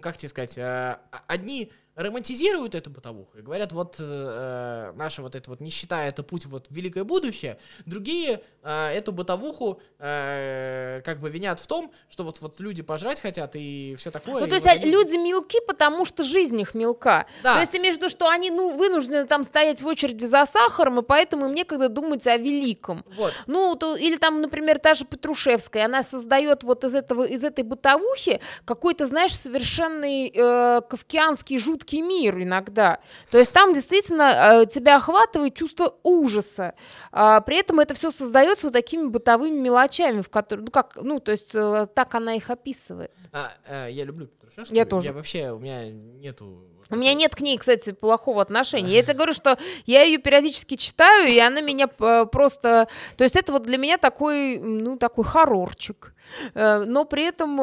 как 0.00 0.16
тебе 0.16 0.28
сказать, 0.28 0.56
э, 0.58 0.98
одни 1.26 1.72
романтизируют 1.96 2.74
эту 2.74 2.90
бытовуху 2.90 3.38
и 3.38 3.42
говорят, 3.42 3.72
вот 3.72 3.96
э, 3.98 4.92
наша 4.96 5.22
вот 5.22 5.34
эта 5.34 5.48
вот 5.50 5.60
нищета 5.60 6.04
это 6.04 6.22
путь 6.22 6.46
вот 6.46 6.66
в 6.68 6.74
великое 6.74 7.04
будущее, 7.04 7.58
другие 7.86 8.42
э, 8.62 8.88
эту 8.88 9.12
бытовуху 9.12 9.80
э, 9.98 11.02
как 11.04 11.20
бы 11.20 11.30
винят 11.30 11.60
в 11.60 11.66
том, 11.66 11.92
что 12.08 12.24
вот, 12.24 12.40
вот 12.40 12.58
люди 12.58 12.82
пожрать 12.82 13.20
хотят 13.20 13.52
и 13.54 13.94
все 13.96 14.10
такое. 14.10 14.42
Ну, 14.42 14.48
то 14.48 14.54
есть 14.54 14.66
вот 14.66 14.72
а, 14.72 14.80
они- 14.80 14.90
люди 14.90 15.16
мелки, 15.16 15.60
потому 15.66 16.04
что 16.04 16.24
жизнь 16.24 16.60
их 16.60 16.74
мелка. 16.74 17.26
Да. 17.42 17.54
То 17.54 17.60
есть 17.60 17.72
ты 17.72 17.78
виду, 17.78 18.08
что 18.08 18.28
они 18.28 18.50
ну, 18.50 18.74
вынуждены 18.76 19.26
там 19.26 19.44
стоять 19.44 19.80
в 19.80 19.86
очереди 19.86 20.24
за 20.24 20.46
сахаром, 20.46 20.98
и 20.98 21.02
поэтому 21.02 21.46
им 21.46 21.54
некогда 21.54 21.88
думать 21.88 22.26
о 22.26 22.36
великом. 22.36 23.04
Вот. 23.16 23.32
Ну, 23.46 23.74
то, 23.76 23.96
или 23.96 24.16
там, 24.16 24.40
например, 24.40 24.78
та 24.78 24.94
же 24.94 25.04
Петрушевская, 25.04 25.84
она 25.84 26.02
создает 26.02 26.64
вот 26.64 26.82
из 26.82 26.94
этого, 26.94 27.24
из 27.24 27.44
этой 27.44 27.62
бытовухи 27.62 28.40
какой-то, 28.64 29.06
знаешь, 29.06 29.36
совершенный 29.36 30.32
э, 30.34 30.80
кавкианский 30.88 31.58
жуткий 31.58 31.83
мир 31.92 32.40
иногда. 32.40 32.98
То 33.30 33.38
есть 33.38 33.52
там 33.52 33.74
действительно 33.74 34.62
э, 34.62 34.66
тебя 34.66 34.96
охватывает 34.96 35.54
чувство 35.54 35.96
ужаса. 36.02 36.74
А, 37.12 37.40
при 37.40 37.58
этом 37.58 37.80
это 37.80 37.94
все 37.94 38.10
создается 38.10 38.66
вот 38.66 38.72
такими 38.72 39.06
бытовыми 39.06 39.58
мелочами, 39.58 40.22
в 40.22 40.28
которые, 40.28 40.64
ну 40.64 40.70
как, 40.70 40.96
ну 41.00 41.20
то 41.20 41.32
есть 41.32 41.54
э, 41.54 41.86
так 41.94 42.14
она 42.14 42.34
их 42.34 42.50
описывает. 42.50 43.12
А, 43.32 43.52
э, 43.66 43.88
я 43.90 44.04
люблю 44.04 44.26
Петрушевскую. 44.26 44.76
Я 44.76 44.84
тоже. 44.84 45.08
Я 45.08 45.12
вообще, 45.12 45.50
у 45.52 45.58
меня 45.58 45.90
нету... 45.90 46.70
У 46.90 46.96
меня 46.96 47.14
нет 47.14 47.34
к 47.34 47.40
ней, 47.40 47.56
кстати, 47.56 47.92
плохого 47.92 48.42
отношения. 48.42 48.92
Я 48.92 49.02
тебе 49.02 49.14
говорю, 49.14 49.32
что 49.32 49.58
я 49.86 50.02
ее 50.02 50.18
периодически 50.18 50.76
читаю, 50.76 51.28
и 51.28 51.38
она 51.38 51.62
меня 51.62 51.88
просто... 51.88 52.88
То 53.16 53.24
есть 53.24 53.36
это 53.36 53.52
вот 53.52 53.62
для 53.62 53.78
меня 53.78 53.96
такой, 53.96 54.58
ну, 54.58 54.98
такой 54.98 55.24
хоррорчик. 55.24 56.14
Но 56.54 57.06
при 57.06 57.24
этом 57.24 57.56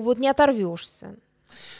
вот 0.00 0.18
не 0.18 0.26
оторвешься. 0.26 1.16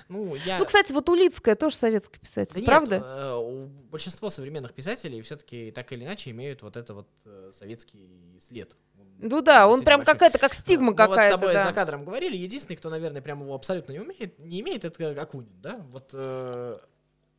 Ну, 0.09 0.35
я... 0.47 0.59
Ну, 0.59 0.65
кстати, 0.65 0.93
вот 0.93 1.09
Улицкая 1.09 1.55
тоже 1.56 1.76
советский 1.76 2.19
писатель, 2.19 2.55
Да 2.55 2.61
нет, 2.61 2.67
правда? 2.67 2.97
э, 3.05 3.35
у- 3.37 3.67
большинство 3.91 4.31
современных 4.31 4.73
писателей 4.75 5.20
все-таки 5.23 5.70
так 5.70 5.93
или 5.93 6.05
иначе 6.05 6.31
имеют 6.31 6.62
вот 6.62 6.76
это 6.76 6.94
вот 6.94 7.09
э, 7.25 7.50
советский 7.55 8.38
след. 8.41 8.76
Ну 9.20 9.41
да, 9.43 9.67
он 9.69 9.82
прям 9.82 10.00
большой. 10.00 10.15
какая-то, 10.15 10.38
как 10.38 10.55
стигма 10.55 10.87
Мы 10.87 10.93
вот 10.93 10.97
с 10.97 11.07
какая-то, 11.07 11.38
тобой 11.38 11.52
за 11.54 11.64
да. 11.64 11.73
кадром 11.73 12.04
говорили, 12.04 12.37
единственный, 12.37 12.76
кто, 12.76 12.88
наверное, 12.90 13.21
прям 13.23 13.43
его 13.43 13.54
абсолютно 13.54 13.93
не 13.93 14.00
умеет, 14.00 14.38
не 14.38 14.61
имеет, 14.61 14.85
это 14.85 15.21
Акунин, 15.21 15.61
да? 15.61 15.76
Вот 15.90 16.11
э, 16.12 16.78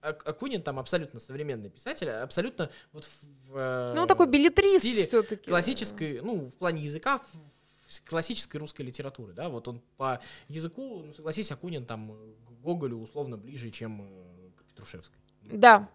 Ак- 0.02 0.28
Акунин 0.28 0.62
там 0.62 0.80
абсолютно 0.80 1.20
современный 1.20 1.70
писатель, 1.70 2.10
абсолютно 2.10 2.70
вот 2.94 3.06
в, 3.48 3.56
э, 3.58 3.94
Ну, 3.96 4.08
такой 4.08 4.28
билетрист 4.28 4.86
все-таки. 4.86 5.50
классической, 5.50 6.22
ну, 6.22 6.48
в 6.50 6.56
плане 6.56 6.84
языка, 6.84 7.20
в- 7.20 7.24
в 7.34 7.59
классической 8.06 8.58
русской 8.58 8.84
литературы, 8.84 9.34
да, 9.34 9.50
вот 9.50 9.68
он 9.68 9.82
по 9.98 10.22
языку, 10.48 11.04
ну, 11.06 11.14
согласись, 11.14 11.52
Акунин 11.52 11.86
там 11.86 12.16
Гоголю 12.62 12.98
условно 12.98 13.38
ближе, 13.38 13.72
чем 13.72 14.02
э, 14.02 14.50
к 14.58 14.64
Петрушевской. 14.66 15.20
Да. 15.42 15.90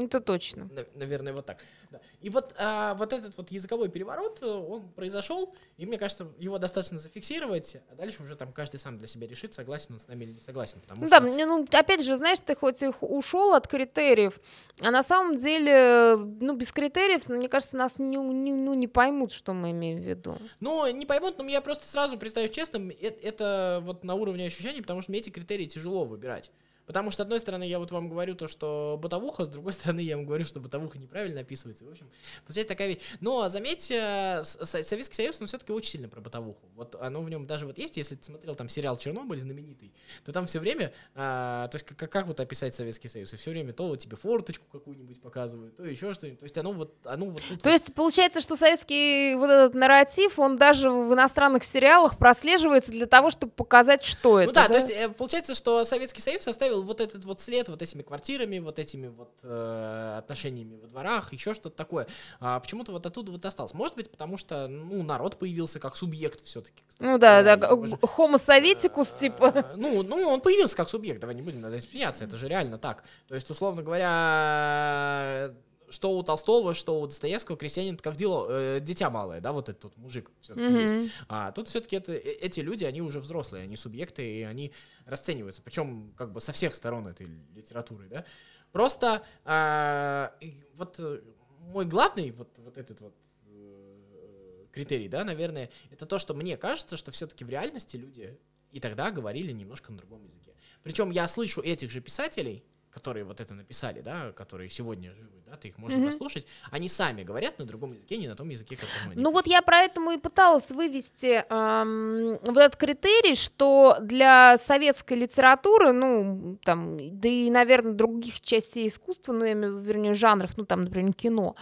Это 0.00 0.20
точно. 0.20 0.64
На- 0.72 0.86
Наверное, 0.94 1.32
вот 1.32 1.46
так. 1.46 1.58
Да. 1.90 2.00
И 2.22 2.30
вот, 2.30 2.54
а, 2.56 2.94
вот 2.94 3.12
этот 3.12 3.36
вот 3.36 3.50
языковой 3.50 3.88
переворот, 3.90 4.38
э, 4.42 4.46
он 4.46 4.88
произошел, 4.92 5.54
и 5.76 5.84
мне 5.84 5.98
кажется, 5.98 6.26
его 6.38 6.58
достаточно 6.58 6.98
зафиксировать, 6.98 7.76
а 7.90 7.94
дальше 7.94 8.22
уже 8.22 8.34
там 8.36 8.52
каждый 8.52 8.78
сам 8.80 8.96
для 8.96 9.06
себя 9.08 9.26
решит, 9.26 9.52
согласен 9.52 9.94
он 9.94 10.00
с 10.00 10.08
нами 10.08 10.24
или 10.24 10.32
не 10.32 10.40
согласен. 10.40 10.80
Потому 10.80 11.02
Ну 11.02 11.06
что 11.08 11.20
да, 11.20 11.26
мне, 11.26 11.44
ну, 11.44 11.66
опять 11.70 12.02
же, 12.02 12.16
знаешь, 12.16 12.38
ты 12.40 12.54
хоть 12.56 12.82
и 12.82 12.88
ушел 13.00 13.52
от 13.54 13.66
критериев, 13.68 14.40
а 14.80 14.90
на 14.90 15.02
самом 15.02 15.36
деле, 15.36 16.16
ну, 16.16 16.56
без 16.56 16.72
критериев, 16.72 17.28
мне 17.28 17.48
кажется, 17.48 17.76
нас 17.76 17.98
не, 17.98 18.16
не- 18.16 18.52
ну, 18.54 18.72
не 18.74 18.88
поймут, 18.88 19.32
что 19.32 19.52
мы 19.52 19.72
имеем 19.72 20.00
в 20.00 20.04
виду. 20.04 20.38
Ну, 20.60 20.90
не 20.90 21.04
поймут, 21.04 21.36
но 21.38 21.48
я 21.48 21.60
просто 21.60 21.86
сразу 21.86 22.16
представляю 22.16 22.52
честным, 22.52 22.88
э- 22.90 22.94
это, 23.22 23.80
вот 23.82 24.02
на 24.04 24.14
уровне 24.14 24.46
ощущений, 24.46 24.80
потому 24.80 25.02
что 25.02 25.10
мне 25.12 25.20
эти 25.20 25.28
критерии 25.30 25.66
тяжело 25.66 26.04
выбирать. 26.04 26.50
Потому 26.86 27.10
что, 27.10 27.18
с 27.18 27.20
одной 27.20 27.40
стороны, 27.40 27.64
я 27.64 27.78
вот 27.78 27.90
вам 27.90 28.08
говорю 28.08 28.34
то, 28.34 28.48
что 28.48 28.98
бытовуха, 29.00 29.44
с 29.44 29.48
другой 29.48 29.72
стороны, 29.72 30.00
я 30.00 30.16
вам 30.16 30.26
говорю, 30.26 30.44
что 30.44 30.60
бытовуха 30.60 30.98
неправильно 30.98 31.40
описывается. 31.40 31.84
В 31.84 31.90
общем, 31.90 32.10
получается 32.44 32.68
такая 32.68 32.88
вещь. 32.88 32.98
Но, 33.20 33.48
заметьте, 33.48 34.42
с- 34.44 34.58
Советский 34.82 35.14
Союз, 35.14 35.40
он 35.40 35.46
все-таки 35.46 35.72
очень 35.72 35.90
сильно 35.92 36.08
про 36.08 36.20
бытовуху. 36.20 36.60
Вот 36.74 36.96
оно 37.00 37.22
в 37.22 37.30
нем 37.30 37.46
даже 37.46 37.66
вот 37.66 37.78
есть, 37.78 37.96
если 37.96 38.16
ты 38.16 38.24
смотрел 38.24 38.54
там 38.54 38.68
сериал 38.68 38.96
«Чернобыль» 38.96 39.40
знаменитый, 39.40 39.92
то 40.24 40.32
там 40.32 40.46
все 40.46 40.58
время, 40.58 40.92
а, 41.14 41.68
то 41.68 41.76
есть 41.76 41.86
как, 41.86 42.10
как 42.10 42.26
вот 42.26 42.40
описать 42.40 42.74
Советский 42.74 43.08
Союз? 43.08 43.32
И 43.32 43.36
все 43.36 43.50
время 43.50 43.72
то 43.72 43.86
вот 43.86 43.98
тебе 43.98 44.16
форточку 44.16 44.66
какую-нибудь 44.70 45.20
показывают, 45.20 45.76
то 45.76 45.84
еще 45.84 46.14
что-нибудь. 46.14 46.40
То 46.40 46.44
есть 46.44 46.58
оно 46.58 46.72
вот, 46.72 46.94
оно 47.04 47.26
вот 47.26 47.40
То 47.42 47.54
вот. 47.64 47.66
есть 47.66 47.94
получается, 47.94 48.40
что 48.40 48.56
советский 48.56 49.34
вот 49.34 49.50
этот 49.50 49.74
нарратив, 49.74 50.38
он 50.38 50.56
даже 50.56 50.90
в 50.90 51.12
иностранных 51.12 51.64
сериалах 51.64 52.18
прослеживается 52.18 52.90
для 52.90 53.06
того, 53.06 53.30
чтобы 53.30 53.52
показать, 53.52 54.02
что 54.02 54.40
это. 54.40 54.48
Ну 54.48 54.52
да, 54.54 54.68
то 54.68 54.76
есть 54.76 54.90
э, 54.90 55.08
получается, 55.08 55.54
что 55.54 55.84
Советский 55.84 56.20
Союз 56.20 56.46
оставил 56.48 56.71
оставил 56.72 56.82
вот 56.82 57.00
этот 57.00 57.24
вот 57.24 57.40
след 57.40 57.68
вот 57.68 57.82
этими 57.82 58.02
квартирами, 58.02 58.58
вот 58.58 58.78
этими 58.78 59.08
вот 59.08 59.32
э, 59.42 60.16
отношениями 60.18 60.76
во 60.80 60.86
дворах, 60.88 61.32
еще 61.32 61.54
что-то 61.54 61.76
такое. 61.76 62.06
А 62.40 62.58
почему-то 62.60 62.92
вот 62.92 63.06
оттуда 63.06 63.32
вот 63.32 63.44
осталось. 63.44 63.74
Может 63.74 63.96
быть, 63.96 64.10
потому 64.10 64.36
что, 64.36 64.68
ну, 64.68 65.02
народ 65.02 65.38
появился 65.38 65.78
как 65.80 65.96
субъект 65.96 66.44
все-таки. 66.44 66.82
Ну 66.98 67.18
да, 67.18 67.56
да, 67.56 67.68
homo 68.16 68.38
советикус, 68.38 69.12
типа. 69.12 69.66
Ну, 69.76 70.02
ну, 70.02 70.28
он 70.28 70.40
появился 70.40 70.76
как 70.76 70.88
субъект, 70.88 71.20
давай 71.20 71.34
не 71.34 71.42
будем 71.42 71.60
над 71.60 71.74
этим 71.74 71.90
смеяться, 71.90 72.24
это 72.24 72.36
же 72.36 72.48
реально 72.48 72.78
так. 72.78 73.04
То 73.28 73.34
есть, 73.34 73.50
условно 73.50 73.82
говоря, 73.82 75.52
что 75.92 76.16
у 76.16 76.22
Толстого, 76.22 76.74
что 76.74 77.00
у 77.00 77.06
Достоевского 77.06 77.56
крестьянин 77.56 77.96
как 77.96 78.16
дело, 78.16 78.46
э, 78.48 78.80
дитя 78.80 79.10
малое, 79.10 79.40
да, 79.40 79.52
вот 79.52 79.68
этот 79.68 79.84
вот 79.84 79.96
мужик 79.98 80.30
все-таки 80.40 80.66
mm-hmm. 80.66 81.02
есть. 81.02 81.14
А 81.28 81.52
тут 81.52 81.68
все-таки 81.68 81.96
это, 81.96 82.12
э, 82.12 82.18
эти 82.18 82.60
люди, 82.60 82.84
они 82.84 83.02
уже 83.02 83.20
взрослые, 83.20 83.64
они 83.64 83.76
субъекты, 83.76 84.40
и 84.40 84.42
они 84.42 84.72
расцениваются, 85.04 85.60
причем 85.62 86.14
как 86.16 86.32
бы 86.32 86.40
со 86.40 86.52
всех 86.52 86.74
сторон 86.74 87.06
этой 87.06 87.26
литературы, 87.54 88.08
да. 88.08 88.24
Просто 88.72 89.22
а, 89.44 90.34
вот 90.74 90.96
э, 90.98 91.20
мой 91.60 91.84
главный 91.84 92.30
вот, 92.30 92.48
вот 92.58 92.78
этот 92.78 93.02
вот 93.02 93.14
э, 93.46 94.66
критерий, 94.72 95.08
да, 95.08 95.24
наверное, 95.24 95.70
это 95.90 96.06
то, 96.06 96.18
что 96.18 96.32
мне 96.32 96.56
кажется, 96.56 96.96
что 96.96 97.10
все-таки 97.10 97.44
в 97.44 97.50
реальности 97.50 97.98
люди 97.98 98.38
и 98.70 98.80
тогда 98.80 99.10
говорили 99.10 99.52
немножко 99.52 99.92
на 99.92 99.98
другом 99.98 100.24
языке. 100.24 100.54
Причем 100.82 101.10
я 101.10 101.28
слышу 101.28 101.60
этих 101.60 101.90
же 101.90 102.00
писателей, 102.00 102.64
которые 102.92 103.24
вот 103.24 103.40
это 103.40 103.54
написали, 103.54 104.00
да, 104.00 104.32
которые 104.32 104.68
сегодня 104.68 105.14
живы, 105.14 105.42
да, 105.46 105.56
ты 105.56 105.68
их 105.68 105.78
можешь 105.78 105.98
mm-hmm. 105.98 106.06
послушать, 106.06 106.46
они 106.70 106.88
сами 106.88 107.22
говорят 107.22 107.58
на 107.58 107.64
другом 107.64 107.92
языке, 107.92 108.16
не 108.18 108.28
на 108.28 108.36
том 108.36 108.48
языке, 108.50 108.76
которым 108.76 109.12
они. 109.12 109.22
Ну 109.22 109.32
вот 109.32 109.46
я 109.46 109.62
поэтому 109.62 110.12
и 110.12 110.18
пыталась 110.18 110.70
вывести 110.70 111.44
эм, 111.48 112.38
вот 112.44 112.56
этот 112.56 112.76
критерий, 112.76 113.34
что 113.34 113.96
для 114.00 114.58
советской 114.58 115.14
литературы, 115.14 115.92
ну 115.92 116.58
там, 116.64 116.98
да 117.18 117.28
и, 117.28 117.50
наверное, 117.50 117.92
других 117.92 118.40
частей 118.40 118.88
искусства, 118.88 119.32
ну 119.32 119.44
я 119.44 119.52
имею 119.52 119.74
в 119.74 119.78
виду, 119.78 119.88
вернее, 119.88 120.14
жанров, 120.14 120.56
ну 120.56 120.66
там, 120.66 120.84
например, 120.84 121.14
кино, 121.14 121.56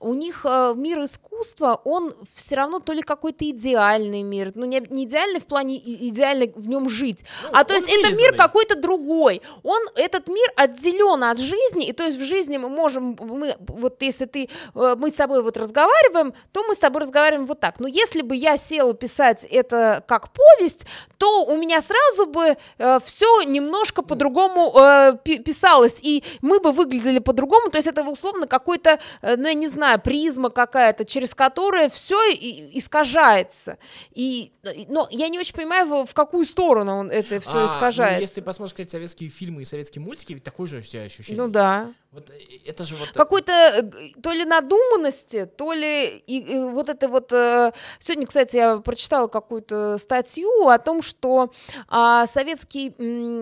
у 0.00 0.12
них 0.14 0.44
э, 0.44 0.74
мир 0.76 1.04
искусства, 1.04 1.80
он 1.84 2.14
все 2.34 2.56
равно 2.56 2.80
то 2.80 2.92
ли 2.92 3.02
какой-то 3.02 3.48
идеальный 3.48 4.22
мир, 4.22 4.52
ну 4.54 4.66
не, 4.66 4.80
не 4.90 5.04
идеальный 5.04 5.40
в 5.40 5.46
плане 5.46 5.78
идеально 5.78 6.46
в 6.54 6.68
нем 6.68 6.90
жить, 6.90 7.24
ну, 7.42 7.50
а 7.52 7.64
то 7.64 7.74
есть 7.74 7.88
это 7.88 8.14
мир 8.14 8.34
какой-то 8.36 8.74
другой, 8.78 9.40
он 9.62 9.80
этот 9.94 10.28
мир 10.28 10.52
от 10.56 10.73
отделен 10.74 11.24
от 11.24 11.38
жизни, 11.38 11.86
и 11.86 11.92
то 11.92 12.04
есть 12.04 12.18
в 12.18 12.24
жизни 12.24 12.58
мы 12.58 12.68
можем, 12.68 13.16
мы, 13.20 13.54
вот 13.58 14.02
если 14.02 14.24
ты, 14.26 14.48
э, 14.74 14.96
мы 14.98 15.10
с 15.10 15.14
тобой 15.14 15.42
вот 15.42 15.56
разговариваем, 15.56 16.34
то 16.52 16.64
мы 16.64 16.74
с 16.74 16.78
тобой 16.78 17.02
разговариваем 17.02 17.46
вот 17.46 17.60
так. 17.60 17.80
Но 17.80 17.88
если 17.88 18.22
бы 18.22 18.34
я 18.36 18.56
села 18.56 18.94
писать 18.94 19.44
это 19.44 20.02
как 20.06 20.30
повесть, 20.32 20.86
то 21.18 21.44
у 21.44 21.56
меня 21.56 21.80
сразу 21.80 22.26
бы 22.26 22.56
э, 22.78 22.98
все 23.04 23.42
немножко 23.42 24.02
по-другому 24.02 24.74
э, 24.76 25.16
писалось, 25.24 26.00
и 26.02 26.22
мы 26.42 26.60
бы 26.60 26.72
выглядели 26.72 27.18
по-другому, 27.18 27.70
то 27.70 27.78
есть 27.78 27.88
это 27.88 28.02
условно 28.08 28.46
какой-то, 28.46 28.98
э, 29.22 29.36
ну 29.36 29.48
я 29.48 29.54
не 29.54 29.68
знаю, 29.68 30.00
призма 30.00 30.50
какая-то, 30.50 31.04
через 31.04 31.34
которую 31.34 31.90
все 31.90 32.16
искажается. 32.32 33.78
И, 34.12 34.52
но 34.88 35.06
я 35.10 35.28
не 35.28 35.38
очень 35.38 35.54
понимаю, 35.54 35.86
в, 36.04 36.14
какую 36.14 36.46
сторону 36.46 36.96
он 36.96 37.10
это 37.10 37.40
все 37.40 37.64
а, 37.64 37.66
искажается. 37.66 38.16
Ну, 38.16 38.22
если 38.22 38.40
посмотришь, 38.40 38.74
кстати, 38.74 38.90
советские 38.90 39.30
фильмы 39.30 39.62
и 39.62 39.64
советские 39.64 40.02
мультики, 40.02 40.32
ведь 40.32 40.44
такой 40.44 40.63
же 40.66 40.78
у 40.78 40.80
тебя 40.80 41.02
ощущение. 41.02 41.42
Ну 41.42 41.48
да. 41.48 41.92
Вот 42.14 42.30
э, 42.30 42.58
это 42.64 42.84
же 42.84 42.94
вот... 42.94 43.08
Какой-то 43.12 43.52
э, 43.52 43.82
то 44.22 44.30
ли 44.30 44.44
надуманности, 44.44 45.46
то 45.46 45.72
ли 45.72 46.22
и, 46.26 46.38
и 46.38 46.62
вот 46.62 46.88
это 46.88 47.08
вот... 47.08 47.32
Э, 47.32 47.72
сегодня, 47.98 48.26
кстати, 48.26 48.56
я 48.56 48.76
прочитала 48.76 49.26
какую-то 49.26 49.98
статью 49.98 50.68
о 50.68 50.78
том, 50.78 51.02
что 51.02 51.52
а, 51.88 52.26
советский, 52.26 52.94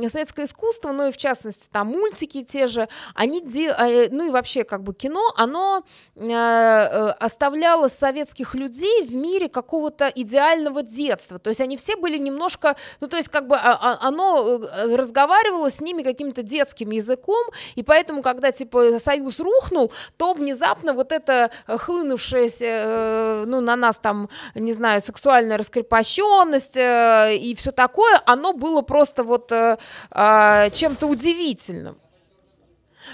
советское 0.09 0.47
искусство, 0.47 0.93
ну 0.93 1.09
и 1.09 1.12
в 1.12 1.17
частности 1.19 1.69
там 1.71 1.88
мультики 1.88 2.43
те 2.43 2.67
же, 2.67 2.88
они, 3.14 3.43
де, 3.43 3.75
ну 4.11 4.29
и 4.29 4.31
вообще 4.31 4.64
как 4.64 4.83
бы 4.83 4.95
кино, 4.95 5.33
оно 5.37 5.85
а, 6.17 7.14
оставляло 7.21 7.88
советских 7.88 8.55
людей 8.55 9.05
в 9.05 9.14
мире 9.14 9.49
какого-то 9.49 10.11
идеального 10.14 10.83
детства. 10.83 11.38
То 11.38 11.50
есть 11.50 11.61
они 11.61 11.76
все 11.76 11.97
были 11.97 12.17
немножко... 12.17 12.76
Ну 13.00 13.09
то 13.09 13.17
есть 13.17 13.29
как 13.29 13.49
бы 13.49 13.57
а, 13.57 13.79
а, 13.81 14.09
оно 14.09 14.59
разговаривало 14.85 15.71
с 15.71 15.81
ними 15.81 16.02
каким-то 16.02 16.43
детским 16.43 16.91
языком, 16.91 17.45
и 17.75 17.83
поэтому, 17.83 18.23
когда 18.23 18.50
типа 18.62 18.99
союз 18.99 19.40
рухнул, 19.40 19.92
то 20.16 20.35
внезапно 20.35 20.92
вот 20.95 21.12
это 21.12 21.50
э, 21.66 21.76
хлынувшееся, 21.76 22.64
э, 22.64 23.45
ну, 23.47 23.61
на 23.61 23.76
нас 23.76 23.99
там, 23.99 24.28
не 24.54 24.73
знаю, 24.73 25.00
сексуальная 25.00 25.59
раскрепощенность 25.59 26.76
э, 26.76 27.37
и 27.37 27.54
все 27.54 27.73
такое, 27.73 28.21
оно 28.26 28.52
было 28.52 28.83
просто 28.83 29.25
вот 29.25 29.52
а, 29.52 30.71
чем-то 30.71 31.07
удивительным 31.07 31.97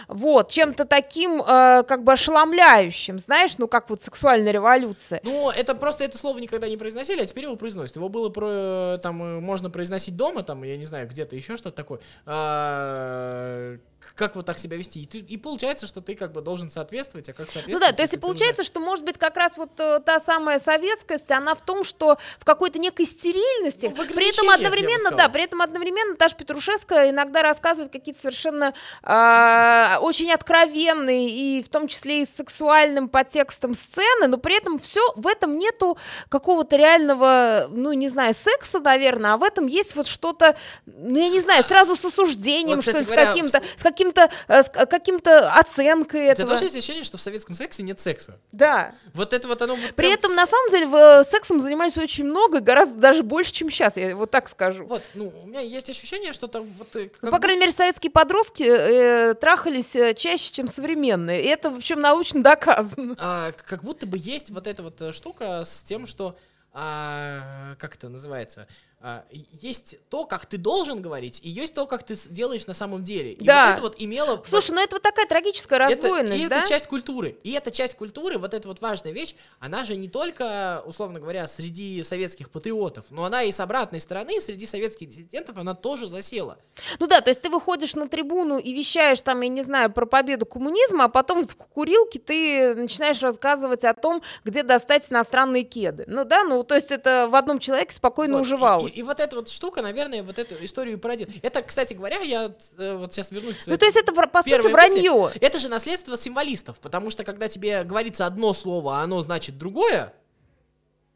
вот, 0.07 0.51
чем-то 0.51 0.85
таким, 0.85 1.43
э, 1.43 1.83
как 1.83 2.05
бы 2.05 2.13
ошеломляющим, 2.13 3.19
знаешь, 3.19 3.59
ну, 3.59 3.69
как 3.69 3.91
вот 3.91 4.03
сексуальная 4.03 4.53
революция. 4.53 5.21
Ну, 5.23 5.51
это 5.51 5.75
просто 5.75 6.05
это 6.05 6.19
слово 6.19 6.39
никогда 6.39 6.69
не 6.69 6.77
произносили, 6.77 7.23
а 7.23 7.27
теперь 7.27 7.45
его 7.45 7.57
произносят. 7.57 7.97
Его 7.97 8.09
было 8.09 8.29
про, 8.29 8.99
там, 9.03 9.43
можно 9.43 9.71
произносить 9.71 10.17
дома, 10.17 10.43
там, 10.43 10.63
я 10.65 10.77
не 10.77 10.85
знаю, 10.85 11.09
где-то 11.09 11.37
еще 11.37 11.57
что-то 11.57 11.77
такое. 11.77 12.01
А, 12.27 13.77
как 14.19 14.35
вот 14.35 14.45
так 14.47 14.59
себя 14.59 14.77
вести. 14.77 15.01
И, 15.01 15.07
ты, 15.07 15.19
и 15.19 15.37
получается, 15.37 15.87
что 15.87 16.01
ты 16.01 16.15
как 16.15 16.33
бы 16.33 16.43
должен 16.43 16.71
соответствовать, 16.71 17.29
а 17.29 17.33
как 17.33 17.49
соответствовать? 17.49 17.81
Ну 17.81 17.87
да, 17.87 17.93
то 17.93 18.03
есть 18.03 18.15
и 18.15 18.19
получается, 18.19 18.65
что 18.65 18.81
может 18.81 19.05
быть 19.05 19.17
как 19.17 19.37
раз 19.37 19.57
вот 19.57 19.79
э, 19.79 20.01
та 20.05 20.19
самая 20.19 20.59
советскость, 20.59 21.31
она 21.31 21.55
в 21.55 21.61
том, 21.61 21.85
что 21.85 22.19
в 22.39 22.45
какой-то 22.45 22.79
некой 22.79 23.07
стерильности, 23.07 23.95
ну, 23.97 24.05
при 24.05 24.31
этом 24.31 24.51
одновременно, 24.51 25.13
да, 25.13 25.29
при 25.29 25.45
этом 25.45 25.63
одновременно 25.63 26.17
Таша 26.17 26.35
Петрушевская 26.35 27.11
иногда 27.11 27.43
рассказывает 27.43 27.93
какие-то 27.93 28.21
совершенно 28.21 28.75
э, 29.05 29.99
очень 30.01 30.33
откровенные 30.33 31.31
и 31.31 31.63
в 31.63 31.69
том 31.69 31.87
числе 31.87 32.23
и 32.23 32.27
с 32.27 32.31
сексуальным 32.31 33.09
подтекстом 33.09 33.75
сцены, 33.75 34.27
но 34.27 34.37
при 34.37 34.59
этом 34.59 34.81
все 34.81 35.01
в 35.15 35.29
этом 35.29 35.59
нету 35.59 35.97
какого-то 36.29 36.77
реального, 36.77 37.69
ну 37.71 37.93
не 37.93 38.09
знаю, 38.09 38.35
секса, 38.35 38.81
наверное, 38.81 39.35
а 39.35 39.37
в 39.37 39.45
этом 39.45 39.67
есть 39.67 39.95
вот 39.95 40.09
что-то, 40.09 40.57
ну 40.87 41.19
я 41.19 41.29
не 41.29 41.41
знаю, 41.41 41.63
сразу 41.63 41.95
с 41.95 42.05
осуждением, 42.05 42.77
вот, 42.77 42.83
что 42.83 42.99
ли, 42.99 43.05
с 43.05 43.09
каким-то, 43.09 43.63
с 43.77 43.83
каким-то 44.13 44.31
э, 44.49 44.87
каким-то 44.87 45.51
оценкой 45.53 46.27
этого. 46.27 46.47
Это 46.47 46.53
тоже 46.53 46.65
есть 46.65 46.77
ощущение, 46.77 47.05
что 47.05 47.19
в 47.19 47.21
советском 47.21 47.55
сексе 47.55 47.83
нет 47.83 48.01
секса. 48.01 48.39
Да. 48.53 48.95
Вот 49.15 49.33
это 49.33 49.49
вот 49.49 49.61
оно. 49.63 49.77
Вот 49.77 49.95
При 49.95 50.13
этом 50.13 50.35
на 50.35 50.47
самом 50.47 50.71
деле 50.71 50.87
в, 50.87 50.95
э, 50.95 51.25
сексом 51.25 51.61
занимались 51.61 51.99
очень 51.99 52.25
много, 52.25 52.61
гораздо 52.61 52.97
даже 52.97 53.23
больше, 53.23 53.53
чем 53.53 53.71
сейчас. 53.71 53.97
Я 53.97 54.17
вот 54.17 54.31
так 54.31 54.49
скажу. 54.49 54.85
Вот, 54.87 55.03
ну 55.15 55.33
у 55.43 55.47
меня 55.47 55.61
есть 55.61 55.91
ощущение, 55.91 56.33
что 56.33 56.47
там 56.49 56.73
вот. 56.79 56.95
Э, 56.97 57.11
ну, 57.23 57.31
по 57.31 57.39
крайней 57.39 57.61
мере, 57.61 57.73
советские 57.73 58.11
подростки 58.11 58.63
э, 58.63 59.35
трахались 59.35 59.93
чаще, 60.17 60.53
чем 60.53 60.69
современные. 60.69 61.43
И 61.43 61.47
это, 61.47 61.71
в 61.71 61.77
общем, 61.77 62.01
научно 62.01 62.43
доказано. 62.43 63.17
А, 63.19 63.53
как 63.53 63.83
будто 63.83 64.07
бы 64.07 64.19
есть 64.19 64.51
вот 64.51 64.67
эта 64.67 64.83
вот 64.83 65.15
штука 65.15 65.65
с 65.65 65.83
тем, 65.83 66.07
что 66.07 66.37
а, 66.73 67.75
как 67.79 67.97
это 67.97 68.09
называется? 68.09 68.69
А, 69.01 69.25
есть 69.61 69.97
то, 70.11 70.25
как 70.27 70.47
ты 70.47 70.59
должен 70.59 71.01
говорить, 71.01 71.41
и 71.45 71.49
есть 71.49 71.73
то, 71.73 71.87
как 71.87 72.03
ты 72.03 72.17
делаешь 72.31 72.67
на 72.67 72.75
самом 72.75 73.05
деле. 73.05 73.33
И 73.33 73.45
да. 73.45 73.67
вот 73.67 73.73
это 73.73 73.83
вот 73.83 73.95
имело... 73.99 74.43
Слушай, 74.45 74.73
ну 74.73 74.83
это 74.83 74.97
вот 74.97 75.03
такая 75.03 75.27
трагическая 75.27 75.79
раздвоенность, 75.79 76.37
это, 76.37 76.47
и 76.47 76.49
да? 76.49 76.61
это 76.61 76.69
часть 76.69 76.89
культуры. 76.89 77.37
И 77.45 77.53
эта 77.53 77.71
часть 77.71 77.95
культуры, 77.95 78.39
вот 78.39 78.55
эта 78.55 78.67
вот 78.67 78.81
важная 78.81 79.13
вещь, 79.13 79.37
она 79.61 79.85
же 79.85 79.95
не 79.95 80.09
только, 80.09 80.83
условно 80.85 81.21
говоря, 81.21 81.47
среди 81.47 82.03
советских 82.03 82.51
патриотов, 82.51 83.05
но 83.11 83.25
она 83.25 83.45
и 83.45 83.53
с 83.53 83.61
обратной 83.61 84.01
стороны, 84.01 84.41
среди 84.41 84.67
советских 84.67 85.11
диссидентов, 85.11 85.59
она 85.59 85.75
тоже 85.75 86.09
засела. 86.09 86.59
Ну 86.99 87.07
да, 87.07 87.21
то 87.21 87.31
есть 87.31 87.41
ты 87.41 87.51
выходишь 87.51 87.95
на 87.95 88.09
трибуну 88.09 88.59
и 88.59 88.73
вещаешь 88.73 89.21
там, 89.21 89.43
я 89.43 89.49
не 89.49 89.63
знаю, 89.63 89.93
про 89.93 90.07
победу 90.07 90.45
коммунизма, 90.45 91.05
а 91.05 91.09
потом 91.09 91.45
в 91.45 91.55
курилке 91.55 92.19
ты 92.19 92.75
начинаешь 92.75 93.23
рассказывать 93.23 93.85
о 93.85 93.95
том, 93.95 94.23
где 94.45 94.65
достать 94.65 95.09
иностранные 95.13 95.63
кеды. 95.63 96.03
Ну 96.09 96.25
да, 96.25 96.43
ну 96.43 96.65
то 96.65 96.75
есть 96.75 96.91
это 96.91 97.29
в 97.31 97.37
одном 97.37 97.61
человеке 97.61 97.95
спокойно 97.95 98.39
вот, 98.39 98.43
уживалось. 98.43 98.88
И, 98.89 99.01
и, 99.01 99.03
вот 99.03 99.21
эта 99.21 99.37
вот 99.37 99.49
штука, 99.49 99.83
наверное, 99.83 100.23
вот 100.23 100.39
эту 100.39 100.63
историю 100.65 100.99
породила. 100.99 101.31
Это, 101.43 101.63
кстати 101.63 101.95
говоря, 101.95 102.21
я 102.21 102.55
э, 102.77 102.97
вот 102.97 103.13
сейчас 103.13 103.31
вернусь 103.31 103.57
к 103.57 103.61
своей 103.61 103.75
Ну, 103.75 103.79
то 103.79 103.87
есть 103.87 103.97
это, 103.97 104.13
по 104.13 104.43
сути, 104.43 104.71
вранье. 104.71 105.13
Мысли. 105.13 105.41
Это 105.41 105.61
же 105.61 105.69
наследство 105.69 106.17
символистов, 106.17 106.79
потому 106.81 107.11
что 107.11 107.25
когда 107.25 107.49
тебе 107.49 107.85
говорится 107.85 108.27
одно 108.27 108.53
слово, 108.53 109.01
а 109.01 109.03
оно 109.03 109.21
значит 109.21 109.59
другое, 109.59 110.13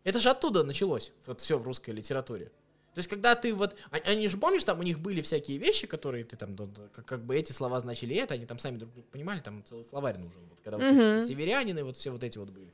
это 0.05 0.19
же 0.19 0.31
оттуда 0.31 0.65
началось, 0.65 1.13
вот 1.27 1.41
все 1.41 1.59
в 1.59 1.65
русской 1.65 1.91
литературе. 1.91 2.51
То 2.95 2.99
есть, 2.99 3.09
когда 3.09 3.35
ты 3.35 3.55
вот... 3.55 3.75
А, 3.91 3.97
они 4.05 4.29
же, 4.29 4.37
помнишь, 4.37 4.65
там 4.65 4.79
у 4.79 4.83
них 4.83 5.01
были 5.01 5.23
всякие 5.23 5.57
вещи, 5.57 5.87
которые 5.87 6.25
ты 6.25 6.37
там... 6.37 6.55
Как, 6.93 7.07
как 7.07 7.25
бы 7.25 7.35
эти 7.35 7.53
слова 7.53 7.81
значили 7.81 8.15
это, 8.17 8.35
они 8.35 8.45
там 8.45 8.59
сами 8.59 8.77
друг 8.77 8.93
друга 8.93 9.09
понимали, 9.11 9.41
там 9.41 9.65
целый 9.65 9.87
словарь 9.87 10.19
нужен. 10.19 10.43
Вот, 10.51 10.59
когда 10.63 10.77
mm-hmm. 10.79 11.21
вот 11.21 11.29
северянины, 11.29 11.85
вот 11.85 11.97
все 11.97 12.11
вот 12.11 12.23
эти 12.23 12.37
вот 12.37 12.51
были. 12.51 12.71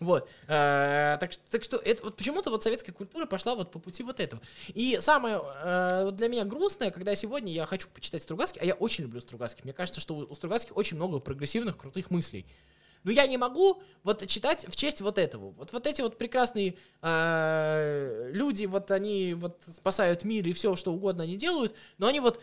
Вот. 0.00 0.28
Э, 0.46 1.16
так, 1.20 1.30
так 1.50 1.64
что 1.64 1.76
это 1.76 2.04
вот 2.04 2.16
почему-то 2.16 2.50
вот 2.50 2.62
советская 2.62 2.94
культура 2.94 3.26
пошла 3.26 3.54
вот 3.54 3.70
по 3.70 3.78
пути 3.78 4.02
вот 4.02 4.20
этого. 4.20 4.40
И 4.68 4.98
самое 5.00 5.40
э, 5.62 6.10
для 6.12 6.28
меня 6.28 6.44
грустное, 6.44 6.90
когда 6.90 7.14
сегодня 7.14 7.52
я 7.52 7.66
хочу 7.66 7.88
почитать 7.88 8.22
Стругацких, 8.22 8.62
а 8.62 8.64
я 8.64 8.74
очень 8.74 9.04
люблю 9.04 9.20
Стругацких. 9.20 9.64
Мне 9.64 9.72
кажется, 9.72 10.00
что 10.00 10.14
у 10.16 10.34
Стругацких 10.34 10.76
очень 10.76 10.96
много 10.96 11.18
прогрессивных, 11.18 11.76
крутых 11.76 12.10
мыслей. 12.10 12.46
Но 13.08 13.12
я 13.12 13.26
не 13.26 13.38
могу 13.38 13.80
вот 14.04 14.26
читать 14.26 14.66
в 14.68 14.76
честь 14.76 15.00
вот 15.00 15.16
этого. 15.16 15.54
Вот, 15.56 15.72
вот 15.72 15.86
эти 15.86 16.02
вот 16.02 16.18
прекрасные 16.18 16.74
э, 17.02 18.30
люди, 18.34 18.66
вот 18.66 18.90
они 18.90 19.32
вот 19.34 19.62
спасают 19.74 20.24
мир 20.24 20.46
и 20.46 20.52
все, 20.52 20.76
что 20.76 20.92
угодно 20.92 21.22
они 21.24 21.36
делают, 21.36 21.74
но 21.96 22.06
они 22.06 22.20
вот 22.20 22.38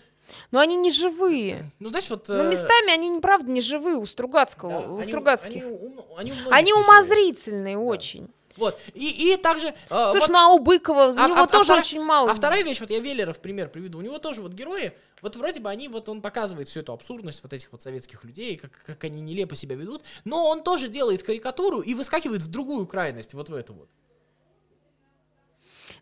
Но 0.49 0.59
они 0.59 0.75
не 0.75 0.89
живые. 0.89 1.71
Ну, 1.77 1.89
знаешь, 1.89 2.09
вот... 2.09 2.29
Но 2.29 2.45
э, 2.45 2.49
местами 2.49 2.91
они, 2.91 3.09
не 3.09 3.21
правда, 3.21 3.47
не 3.51 3.61
живые 3.61 3.95
у 3.97 4.07
Стругацкого, 4.07 4.71
да, 4.71 4.89
у 4.89 4.97
они- 4.97 5.07
Стругацких. 5.07 5.63
Они, 5.63 5.77
они, 6.17 6.31
Они 6.49 6.71
живые. 6.73 6.83
умозрительные 6.83 7.77
очень. 7.77 8.27
Вот. 8.57 8.79
И, 8.95 9.33
и 9.33 9.37
также... 9.37 9.67
э, 9.67 9.73
Слушай, 9.89 10.19
вот- 10.21 10.29
ну 10.29 10.37
а 10.39 10.47
у 10.53 10.57
Быкова, 10.57 11.09
у 11.11 11.15
А- 11.15 11.27
него 11.27 11.41
а- 11.41 11.43
а 11.43 11.47
тоже 11.47 11.65
вторая- 11.73 11.81
очень 11.81 12.01
мало. 12.03 12.31
А 12.31 12.33
вторая 12.33 12.63
вещь, 12.63 12.79
вот 12.79 12.89
я 12.89 12.99
Веллера 13.01 13.33
в 13.33 13.39
пример 13.39 13.69
приведу, 13.69 13.99
у 13.99 14.01
него 14.01 14.17
тоже 14.17 14.41
вот 14.41 14.53
герои, 14.53 14.93
вот 15.25 15.35
вроде 15.37 15.59
бы 15.59 15.71
они, 15.71 15.87
вот 15.87 16.07
он 16.07 16.21
показывает 16.21 16.69
всю 16.69 16.81
эту 16.81 16.93
абсурдность 16.93 17.41
вот 17.41 17.51
этих 17.51 17.71
вот 17.71 17.81
советских 17.81 18.23
людей, 18.23 18.57
как, 18.57 18.71
как 18.85 19.03
они 19.05 19.21
нелепо 19.21 19.55
себя 19.55 19.75
ведут, 19.75 20.03
но 20.23 20.47
он 20.47 20.63
тоже 20.63 20.87
делает 20.87 21.23
карикатуру 21.23 21.81
и 21.81 21.95
выскакивает 21.95 22.43
в 22.43 22.47
другую 22.47 22.85
крайность, 22.85 23.33
вот 23.33 23.49
в 23.49 23.55
эту 23.55 23.73
вот. 23.73 23.89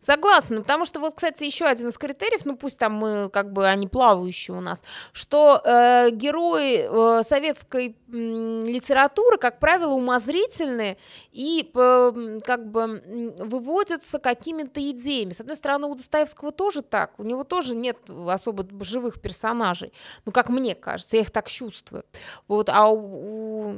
Согласна, 0.03 0.59
потому 0.61 0.83
что 0.83 0.99
вот, 0.99 1.15
кстати, 1.15 1.45
еще 1.45 1.63
один 1.63 1.87
из 1.87 1.97
критериев, 1.97 2.43
ну 2.43 2.57
пусть 2.57 2.77
там 2.77 2.91
мы 2.91 3.29
как 3.29 3.53
бы 3.53 3.65
они 3.65 3.87
плавающие 3.87 4.53
у 4.53 4.59
нас, 4.59 4.83
что 5.13 5.61
э, 5.63 6.09
герои 6.11 7.19
э, 7.19 7.23
советской 7.23 7.95
м, 8.11 8.65
литературы, 8.65 9.37
как 9.37 9.59
правило, 9.59 9.93
умозрительные 9.93 10.97
и 11.31 11.71
э, 11.73 12.39
как 12.45 12.69
бы 12.69 13.33
выводятся 13.37 14.19
какими-то 14.19 14.81
идеями. 14.91 15.31
С 15.31 15.39
одной 15.39 15.55
стороны, 15.55 15.87
у 15.87 15.95
Достоевского 15.95 16.51
тоже 16.51 16.81
так, 16.81 17.17
у 17.17 17.23
него 17.23 17.45
тоже 17.45 17.73
нет 17.73 17.97
особо 18.27 18.67
живых 18.83 19.21
персонажей, 19.21 19.93
ну 20.25 20.33
как 20.33 20.49
мне 20.49 20.75
кажется, 20.75 21.15
я 21.15 21.21
их 21.21 21.31
так 21.31 21.49
чувствую. 21.49 22.03
Вот, 22.49 22.67
а 22.67 22.87
у, 22.89 23.69
у 23.69 23.75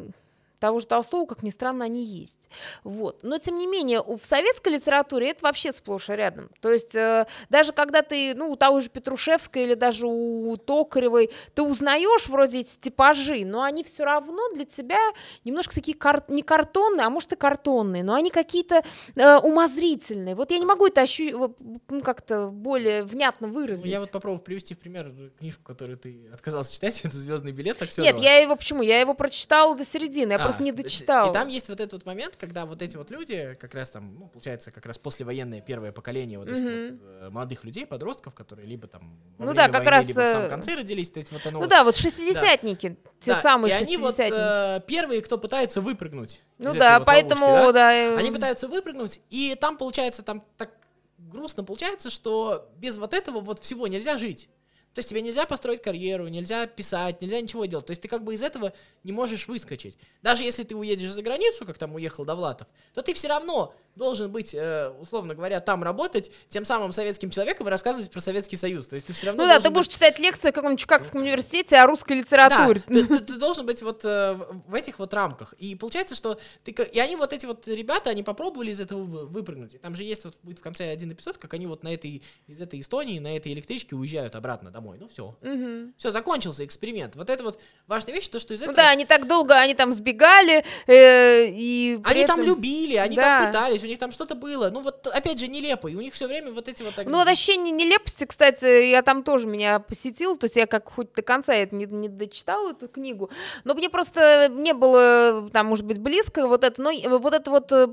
того 0.60 0.80
же 0.80 0.88
Толстого, 0.88 1.26
как 1.26 1.44
ни 1.44 1.50
странно, 1.50 1.86
они 1.86 2.04
есть. 2.04 2.50
Вот. 2.84 3.24
Но, 3.24 3.38
тем 3.38 3.58
не 3.58 3.68
менее, 3.68 4.02
в 4.02 4.24
советской 4.26 4.74
литературе 4.74 5.30
это 5.32 5.44
вообще 5.44 5.72
сплошь 5.72 6.10
и 6.10 6.14
рядом. 6.14 6.50
То 6.62 6.72
есть, 6.72 6.96
э, 6.96 7.26
даже 7.50 7.72
когда 7.74 8.02
ты, 8.02 8.34
ну, 8.36 8.52
у 8.52 8.56
того 8.56 8.80
же 8.82 8.90
Петрушевской 8.90 9.64
или 9.64 9.74
даже 9.74 10.08
у 10.08 10.56
Токаревой, 10.58 11.30
ты 11.54 11.62
узнаешь 11.64 12.28
вроде 12.28 12.60
эти 12.62 12.78
типажи, 12.78 13.46
но 13.46 13.62
они 13.64 13.84
все 13.84 14.04
равно 14.04 14.50
для 14.54 14.66
тебя 14.66 15.00
немножко 15.44 15.76
такие 15.76 15.98
кар- 15.98 16.24
не 16.28 16.42
картонные, 16.44 17.06
а 17.06 17.10
может 17.10 17.34
и 17.34 17.36
картонные, 17.36 18.04
но 18.04 18.14
они 18.14 18.30
какие-то 18.30 18.84
э, 19.16 19.38
умозрительные. 19.38 20.36
Вот 20.36 20.52
я 20.52 20.60
не 20.60 20.66
могу 20.66 20.88
это 20.88 21.02
ощу- 21.02 21.36
вот, 21.38 21.58
ну, 21.90 22.02
как-то 22.02 22.48
более 22.50 23.04
внятно 23.04 23.48
Ну, 23.48 23.54
выразить. 23.54 23.86
Я 23.86 24.00
вот 24.00 24.12
попробую 24.12 24.42
привести 24.42 24.74
в 24.74 24.80
пример 24.80 25.12
книжку, 25.38 25.64
которую 25.64 25.98
ты 25.98 26.30
отказался 26.34 26.74
читать, 26.74 27.00
это 27.04 27.18
«Звездный 27.18 27.52
билет» 27.52 27.80
Нет, 27.82 27.90
Аксёнова. 27.90 28.22
я 28.22 28.38
его 28.38 28.56
почему? 28.56 28.82
Я 28.82 29.00
его 29.00 29.14
прочитала 29.14 29.76
до 29.76 29.84
середины, 29.86 30.34
я 30.34 30.40
просто 30.46 30.64
не 30.64 30.72
то 30.72 30.82
есть, 30.82 30.96
дочитала. 30.96 31.30
И 31.30 31.34
там 31.34 31.48
есть 31.48 31.70
вот 31.70 31.80
этот 31.80 31.94
вот 31.94 32.06
момент, 32.06 32.36
когда 32.36 32.66
вот 32.66 32.82
эти 32.82 32.98
вот 32.98 33.12
люди, 33.12 33.56
как 33.60 33.74
раз 33.74 33.90
там, 33.90 34.16
ну, 34.20 34.28
получается, 34.28 34.72
как 34.72 34.86
раз 34.86 34.98
послевоенное 34.98 35.62
первое 35.62 35.92
поколение 35.92 36.40
вот 36.40 36.50
этих 36.50 36.64
вот, 36.64 37.00
э, 37.02 37.30
молодых 37.30 37.64
людей, 37.64 37.86
подростков, 37.86 38.34
которые 38.34 38.68
либо 38.68 38.88
там 38.88 39.20
Ну 39.38 39.54
да, 39.54 39.68
как 39.70 39.86
раз, 39.86 40.08
либо 40.08 40.20
в 40.20 40.30
самом 40.30 40.48
э, 40.48 40.50
конце 40.50 40.76
родились, 40.76 41.12
то 41.12 41.20
есть 41.20 41.32
вот 41.32 41.46
оно 41.46 41.60
Ну 41.60 41.68
да, 41.68 41.84
вот 41.84 41.96
шестидесятники, 41.96 42.98
те 43.20 43.36
самые 43.36 43.78
шестидесятники. 43.78 44.78
э, 44.78 44.82
первые, 44.88 45.22
кто 45.22 45.38
пытается 45.38 45.82
выпрыгнуть. 45.82 46.42
ну 46.58 46.74
да, 46.74 47.00
поэтому, 47.00 47.72
да? 47.72 47.90
Они 48.18 48.32
пытаются 48.32 48.68
выпрыгнуть, 48.68 49.20
и 49.30 49.56
там 49.60 49.78
получается, 49.78 50.24
там 50.24 50.44
так 50.58 50.72
грустно 51.18 51.64
получается, 51.64 52.10
что 52.10 52.70
без 52.78 52.98
вот 52.98 53.14
этого 53.14 53.40
вот 53.40 53.60
всего 53.60 53.88
нельзя 53.88 54.18
жить. 54.18 54.50
То 54.96 55.00
есть 55.00 55.10
тебе 55.10 55.22
нельзя 55.22 55.46
построить 55.46 55.82
карьеру, 55.82 56.30
нельзя 56.30 56.68
писать, 56.68 57.22
нельзя 57.22 57.42
ничего 57.42 57.66
делать. 57.66 57.86
То 57.86 57.92
есть 57.92 58.02
ты 58.02 58.08
как 58.08 58.24
бы 58.24 58.34
из 58.34 58.42
этого 58.42 58.72
не 59.04 59.12
можешь 59.12 59.50
выскочить. 59.50 59.98
Даже 60.22 60.44
если 60.44 60.64
ты 60.64 60.74
уедешь 60.74 61.12
за 61.12 61.22
границу, 61.22 61.66
как 61.66 61.78
там 61.78 61.94
уехал 61.96 62.24
Довлатов, 62.24 62.68
то 62.94 63.02
ты 63.02 63.14
все 63.14 63.28
равно 63.28 63.76
должен 63.96 64.32
быть, 64.32 64.54
э, 64.54 64.90
условно 65.00 65.36
говоря, 65.36 65.60
там 65.62 65.84
работать 65.84 66.32
тем 66.50 66.66
самым 66.66 66.92
советским 66.92 67.30
человеком 67.30 67.68
и 67.68 67.70
рассказывать 67.70 68.12
про 68.12 68.20
Советский 68.22 68.58
Союз. 68.58 68.88
То 68.88 68.96
есть 68.96 69.08
ты 69.08 69.14
все 69.14 69.28
равно 69.28 69.44
Ну 69.44 69.48
да, 69.50 69.58
ты 69.60 69.70
быть- 69.70 69.74
будешь 69.74 69.88
читать 69.88 70.20
лекции 70.20 70.50
в 70.52 70.54
каком-нибудь 70.54 70.82
Чикагском 70.82 71.22
университете 71.22 71.78
о 71.78 71.88
русской 71.88 72.18
литературе. 72.20 72.84
да, 72.88 72.94
ты, 72.94 73.06
ты- 73.08 73.20
ты 73.20 73.34
должен 73.36 73.66
быть 73.66 73.82
вот 73.82 74.02
э, 74.04 74.34
в 74.68 74.74
этих 74.74 75.00
вот 75.00 75.14
рамках. 75.14 75.54
И 75.54 75.76
получается, 75.76 76.16
что 76.16 76.38
ты... 76.64 76.72
И 76.72 77.00
они 77.00 77.16
вот 77.16 77.32
эти 77.34 77.46
вот 77.46 77.68
ребята, 77.68 78.10
они 78.10 78.24
попробовали 78.24 78.72
из 78.72 78.80
этого 78.80 79.04
вы- 79.04 79.26
выпрыгнуть. 79.28 79.76
И 79.76 79.78
там 79.78 79.96
же 79.96 80.04
есть 80.04 80.26
вот 80.26 80.36
будет 80.44 80.60
в 80.60 80.62
конце 80.62 80.90
один 80.90 81.12
эпизод, 81.14 81.38
как 81.38 81.54
они 81.54 81.66
вот 81.68 81.84
на 81.84 81.94
этой, 81.94 82.22
из 82.48 82.60
этой 82.60 82.82
Эстонии, 82.82 83.20
на 83.20 83.36
этой 83.38 83.54
электричке 83.54 83.96
уезжают 83.96 84.36
обратно 84.36 84.72
домой. 84.72 84.98
Ну 85.00 85.08
все. 85.08 85.38
Мгм. 85.42 85.94
Все, 85.98 86.12
закончился 86.12 86.66
эксперимент. 86.66 87.16
Вот 87.16 87.30
это 87.30 87.44
вот 87.44 87.60
важная 87.88 88.14
вещь, 88.14 88.28
то, 88.28 88.40
что 88.40 88.54
из 88.54 88.60
Ну 88.60 88.66
этого... 88.72 88.78
да, 88.78 88.90
они 88.90 89.06
так 89.06 89.28
долго, 89.28 89.56
они 89.58 89.74
там 89.74 89.94
сбегали, 89.94 90.66
э, 90.88 91.48
и 91.50 92.00
Они 92.04 92.26
там 92.26 92.40
этом- 92.42 92.46
любили, 92.46 92.96
они 92.96 93.16
Да. 93.16 93.22
там 93.22 93.48
пытались, 93.48 93.85
у 93.86 93.90
них 93.90 94.00
там 94.00 94.12
что-то 94.12 94.36
было. 94.36 94.70
Ну 94.70 94.82
вот, 94.82 95.08
опять 95.08 95.40
же, 95.40 95.48
нелепо. 95.48 95.88
И 95.88 95.96
у 95.96 96.02
них 96.02 96.14
все 96.14 96.28
время 96.28 96.52
вот 96.52 96.68
эти 96.68 96.84
вот... 96.84 96.94
Ну, 97.06 97.20
ощущение 97.20 97.72
нелепости, 97.72 98.26
кстати, 98.26 98.90
я 98.90 99.02
там 99.02 99.24
тоже 99.24 99.48
меня 99.48 99.80
посетил, 99.80 100.38
то 100.38 100.46
есть 100.46 100.56
я 100.56 100.68
как 100.68 100.92
хоть 100.92 101.14
до 101.14 101.22
конца 101.22 101.54
это 101.54 101.76
не, 101.76 101.86
не 101.86 102.10
дочитала 102.10 102.72
эту 102.72 102.88
книгу, 102.88 103.30
но 103.64 103.74
мне 103.74 103.90
просто 103.90 104.48
не 104.50 104.74
было 104.74 105.50
там, 105.52 105.68
может 105.68 105.86
быть, 105.86 106.00
близко 106.00 106.48
вот 106.48 106.64
это, 106.64 106.82
но 106.82 106.92
вот 107.20 107.34
это 107.34 107.52
вот 107.52 107.72
э, 107.72 107.88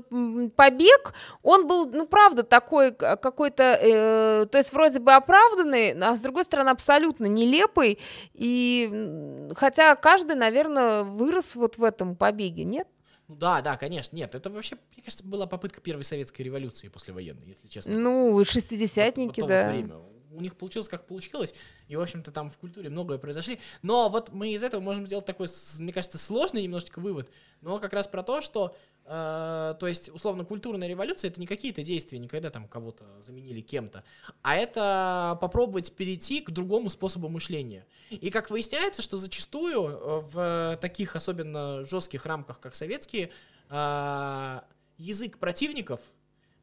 побег, 0.55 1.13
он 1.41 1.67
был, 1.67 1.85
ну, 1.85 2.07
правда, 2.07 2.43
такой 2.43 2.91
к- 2.91 3.17
какой-то, 3.17 3.63
э, 3.63 4.45
то 4.49 4.57
есть 4.57 4.73
вроде 4.73 4.99
бы 4.99 5.13
оправданный, 5.13 5.91
а 5.91 6.15
с 6.15 6.21
другой 6.21 6.43
стороны 6.43 6.69
абсолютно 6.69 7.25
нелепый, 7.25 7.99
и 8.33 9.49
хотя 9.55 9.95
каждый, 9.95 10.35
наверное, 10.35 11.03
вырос 11.03 11.55
вот 11.55 11.77
в 11.77 11.83
этом 11.83 12.15
побеге, 12.15 12.63
нет? 12.63 12.87
Ну 13.27 13.35
да, 13.35 13.61
да, 13.61 13.77
конечно. 13.77 14.15
Нет, 14.15 14.35
это 14.35 14.49
вообще, 14.49 14.77
мне 14.93 15.03
кажется, 15.03 15.23
была 15.23 15.45
попытка 15.47 15.81
первой 15.81 16.03
советской 16.03 16.41
революции 16.41 16.89
послевоенной, 16.89 17.47
если 17.47 17.67
честно. 17.67 17.97
Ну, 17.97 18.43
шестидесятники, 18.43 19.41
вот 19.41 19.49
да. 19.49 19.71
время. 19.71 19.97
У 20.31 20.41
них 20.41 20.55
получилось, 20.55 20.89
как 20.89 21.05
получилось, 21.05 21.53
и, 21.87 21.95
в 21.95 22.01
общем-то, 22.01 22.31
там 22.31 22.49
в 22.49 22.57
культуре 22.57 22.89
многое 22.89 23.19
произошли. 23.19 23.59
Но 23.83 24.09
вот 24.09 24.33
мы 24.33 24.53
из 24.53 24.63
этого 24.63 24.81
можем 24.81 25.05
сделать 25.05 25.27
такой, 25.27 25.47
мне 25.77 25.93
кажется, 25.93 26.17
сложный 26.17 26.63
немножечко 26.63 26.99
вывод, 26.99 27.29
но 27.61 27.77
как 27.77 27.93
раз 27.93 28.07
про 28.07 28.23
то, 28.23 28.41
что, 28.41 28.75
то 29.05 29.77
есть, 29.81 30.09
условно, 30.09 30.45
культурная 30.45 30.87
революция— 30.87 31.27
это 31.29 31.41
не 31.41 31.45
какие-то 31.45 31.83
действия, 31.83 32.19
никогда 32.19 32.49
там 32.49 32.69
кого-то 32.69 33.03
заменили 33.21 33.59
кем-то, 33.59 34.03
а 34.41 34.55
это 34.55 35.37
попробовать 35.41 35.91
перейти 35.93 36.39
к 36.39 36.51
другому 36.51 36.89
способу 36.89 37.27
мышления. 37.27 37.85
И 38.09 38.29
как 38.29 38.49
выясняется, 38.49 39.01
что 39.01 39.17
зачастую 39.17 39.87
э, 39.87 40.21
в 40.31 40.77
таких 40.81 41.17
особенно 41.17 41.83
жестких 41.83 42.25
рамках, 42.25 42.61
как 42.61 42.75
советские, 42.75 43.29
э, 43.69 44.61
язык 44.97 45.37
противников 45.37 45.99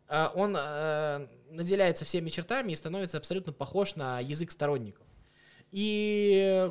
э, 0.08 0.28
он 0.34 0.56
э, 0.58 1.26
наделяется 1.50 2.04
всеми 2.04 2.30
чертами 2.30 2.72
и 2.72 2.76
становится 2.76 3.18
абсолютно 3.18 3.52
похож 3.52 3.96
на 3.96 4.20
язык 4.20 4.50
сторонников. 4.50 5.06
И 5.72 6.70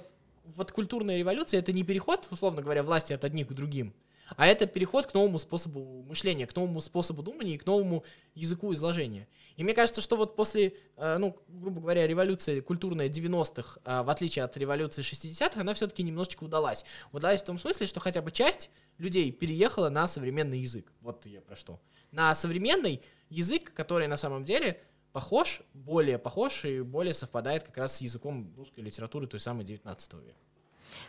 вот 0.56 0.72
культурная 0.72 1.18
революция 1.18 1.60
это 1.60 1.72
не 1.74 1.84
переход, 1.84 2.28
условно 2.32 2.62
говоря, 2.62 2.84
власти 2.84 3.14
от 3.14 3.24
одних 3.24 3.48
к 3.48 3.54
другим, 3.54 3.94
а 4.38 4.48
это 4.48 4.68
переход 4.68 5.08
к 5.08 5.14
новому 5.14 5.40
способу 5.40 6.04
мышления, 6.04 6.48
к 6.48 6.56
новому 6.56 6.82
способу 6.82 7.22
думания 7.24 7.56
и 7.56 7.58
к 7.58 7.66
новому 7.66 8.04
языку 8.36 8.74
изложения. 8.74 9.28
И 9.56 9.64
мне 9.64 9.74
кажется, 9.74 10.02
что 10.02 10.16
вот 10.16 10.36
после, 10.36 10.74
э, 10.98 11.18
ну, 11.18 11.36
грубо 11.48 11.82
говоря, 11.82 12.08
революции 12.08 12.60
культурная 12.62 13.10
90-х, 13.10 13.80
э, 13.84 14.04
в 14.04 14.10
отличие 14.10 14.46
от 14.46 14.56
революции 14.58 15.02
60-х, 15.02 15.62
она 15.62 15.74
все-таки 15.74 16.04
немножечко 16.04 16.44
удалась. 16.44 16.86
Удалась 17.12 17.42
в 17.42 17.46
том 17.46 17.58
смысле, 17.58 17.88
что 17.88 18.00
хотя 18.00 18.22
бы 18.22 18.32
часть 18.32 18.70
людей 18.98 19.32
переехала 19.32 19.90
на 19.90 20.08
современный 20.08 20.60
язык. 20.60 20.92
Вот 21.02 21.26
я 21.26 21.42
про 21.42 21.56
что. 21.56 21.80
На 22.12 22.34
современный 22.36 23.02
язык, 23.30 23.74
который 23.74 24.08
на 24.08 24.18
самом 24.18 24.46
деле 24.46 24.82
похож, 25.12 25.62
более 25.74 26.18
похож 26.18 26.66
и 26.66 26.82
более 26.82 27.14
совпадает 27.14 27.64
как 27.64 27.78
раз 27.78 27.98
с 27.98 28.02
языком 28.02 28.54
русской 28.56 28.82
литературы 28.82 29.28
той 29.28 29.40
самой 29.40 29.66
19 29.66 30.14
века. 30.14 30.40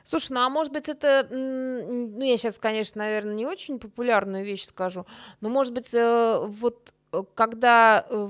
Слушай, 0.05 0.33
ну 0.33 0.41
а 0.41 0.49
может 0.49 0.73
быть 0.73 0.89
это, 0.89 1.27
ну 1.31 2.21
я 2.23 2.37
сейчас, 2.37 2.59
конечно, 2.59 3.03
наверное, 3.03 3.35
не 3.35 3.47
очень 3.47 3.79
популярную 3.79 4.45
вещь 4.45 4.65
скажу, 4.65 5.07
но 5.41 5.49
может 5.49 5.73
быть 5.73 5.93
э, 5.95 6.39
вот 6.47 6.93
когда 7.35 8.07
э, 8.09 8.29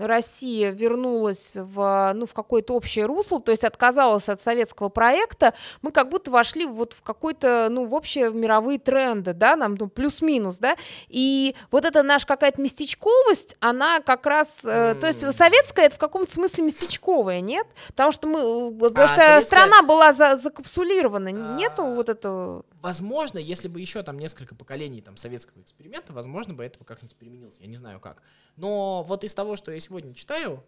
Россия 0.00 0.70
вернулась 0.70 1.56
в, 1.56 2.12
ну, 2.14 2.26
в 2.26 2.32
какое-то 2.34 2.74
общее 2.74 3.06
русло, 3.06 3.40
то 3.40 3.50
есть 3.50 3.64
отказалась 3.64 4.28
от 4.28 4.40
советского 4.40 4.88
проекта, 4.88 5.54
мы 5.82 5.90
как 5.90 6.10
будто 6.10 6.30
вошли 6.30 6.66
вот 6.66 6.92
в 6.92 7.02
какой-то, 7.02 7.68
ну, 7.70 7.84
в 7.86 7.94
общие 7.94 8.30
мировые 8.30 8.78
тренды, 8.78 9.32
да, 9.32 9.56
нам 9.56 9.74
ну, 9.74 9.88
плюс-минус, 9.88 10.58
да, 10.58 10.76
и 11.08 11.54
вот 11.70 11.84
эта 11.84 12.02
наша 12.02 12.26
какая-то 12.26 12.60
местечковость, 12.62 13.56
она 13.60 14.00
как 14.00 14.26
раз, 14.26 14.64
э, 14.64 14.94
то 15.00 15.06
есть 15.08 15.20
советская 15.36 15.86
это 15.86 15.96
в 15.96 15.98
каком-то 15.98 16.32
смысле 16.32 16.64
местечковая, 16.64 17.40
нет? 17.40 17.66
Потому 17.88 18.12
что 18.12 18.28
мы, 18.28 18.38
э, 18.38 18.70
потому 18.78 19.04
А 19.04 19.08
что 19.08 19.16
советская- 19.20 19.40
страна 19.40 19.82
была 19.82 20.12
за- 20.12 20.36
закапсулирована, 20.36 21.28
нету 21.32 21.82
А. 21.82 21.94
вот 21.94 22.08
этого... 22.08 22.64
Возможно, 22.86 23.38
если 23.38 23.66
бы 23.66 23.80
еще 23.80 24.04
там 24.04 24.16
несколько 24.16 24.54
поколений 24.54 25.00
там 25.00 25.16
советского 25.16 25.60
эксперимента, 25.60 26.12
возможно 26.12 26.54
бы 26.54 26.62
это 26.62 26.84
как-нибудь 26.84 27.16
применилось, 27.16 27.56
я 27.58 27.66
не 27.66 27.74
знаю 27.74 27.98
как. 27.98 28.22
Но 28.54 29.02
вот 29.02 29.24
из 29.24 29.34
того, 29.34 29.56
что 29.56 29.72
я 29.72 29.80
сегодня 29.80 30.14
читаю, 30.14 30.64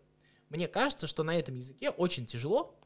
мне 0.48 0.66
кажется, 0.66 1.06
что 1.06 1.22
на 1.22 1.38
этом 1.38 1.54
языке 1.54 1.90
очень 1.90 2.26
тяжело, 2.26 2.76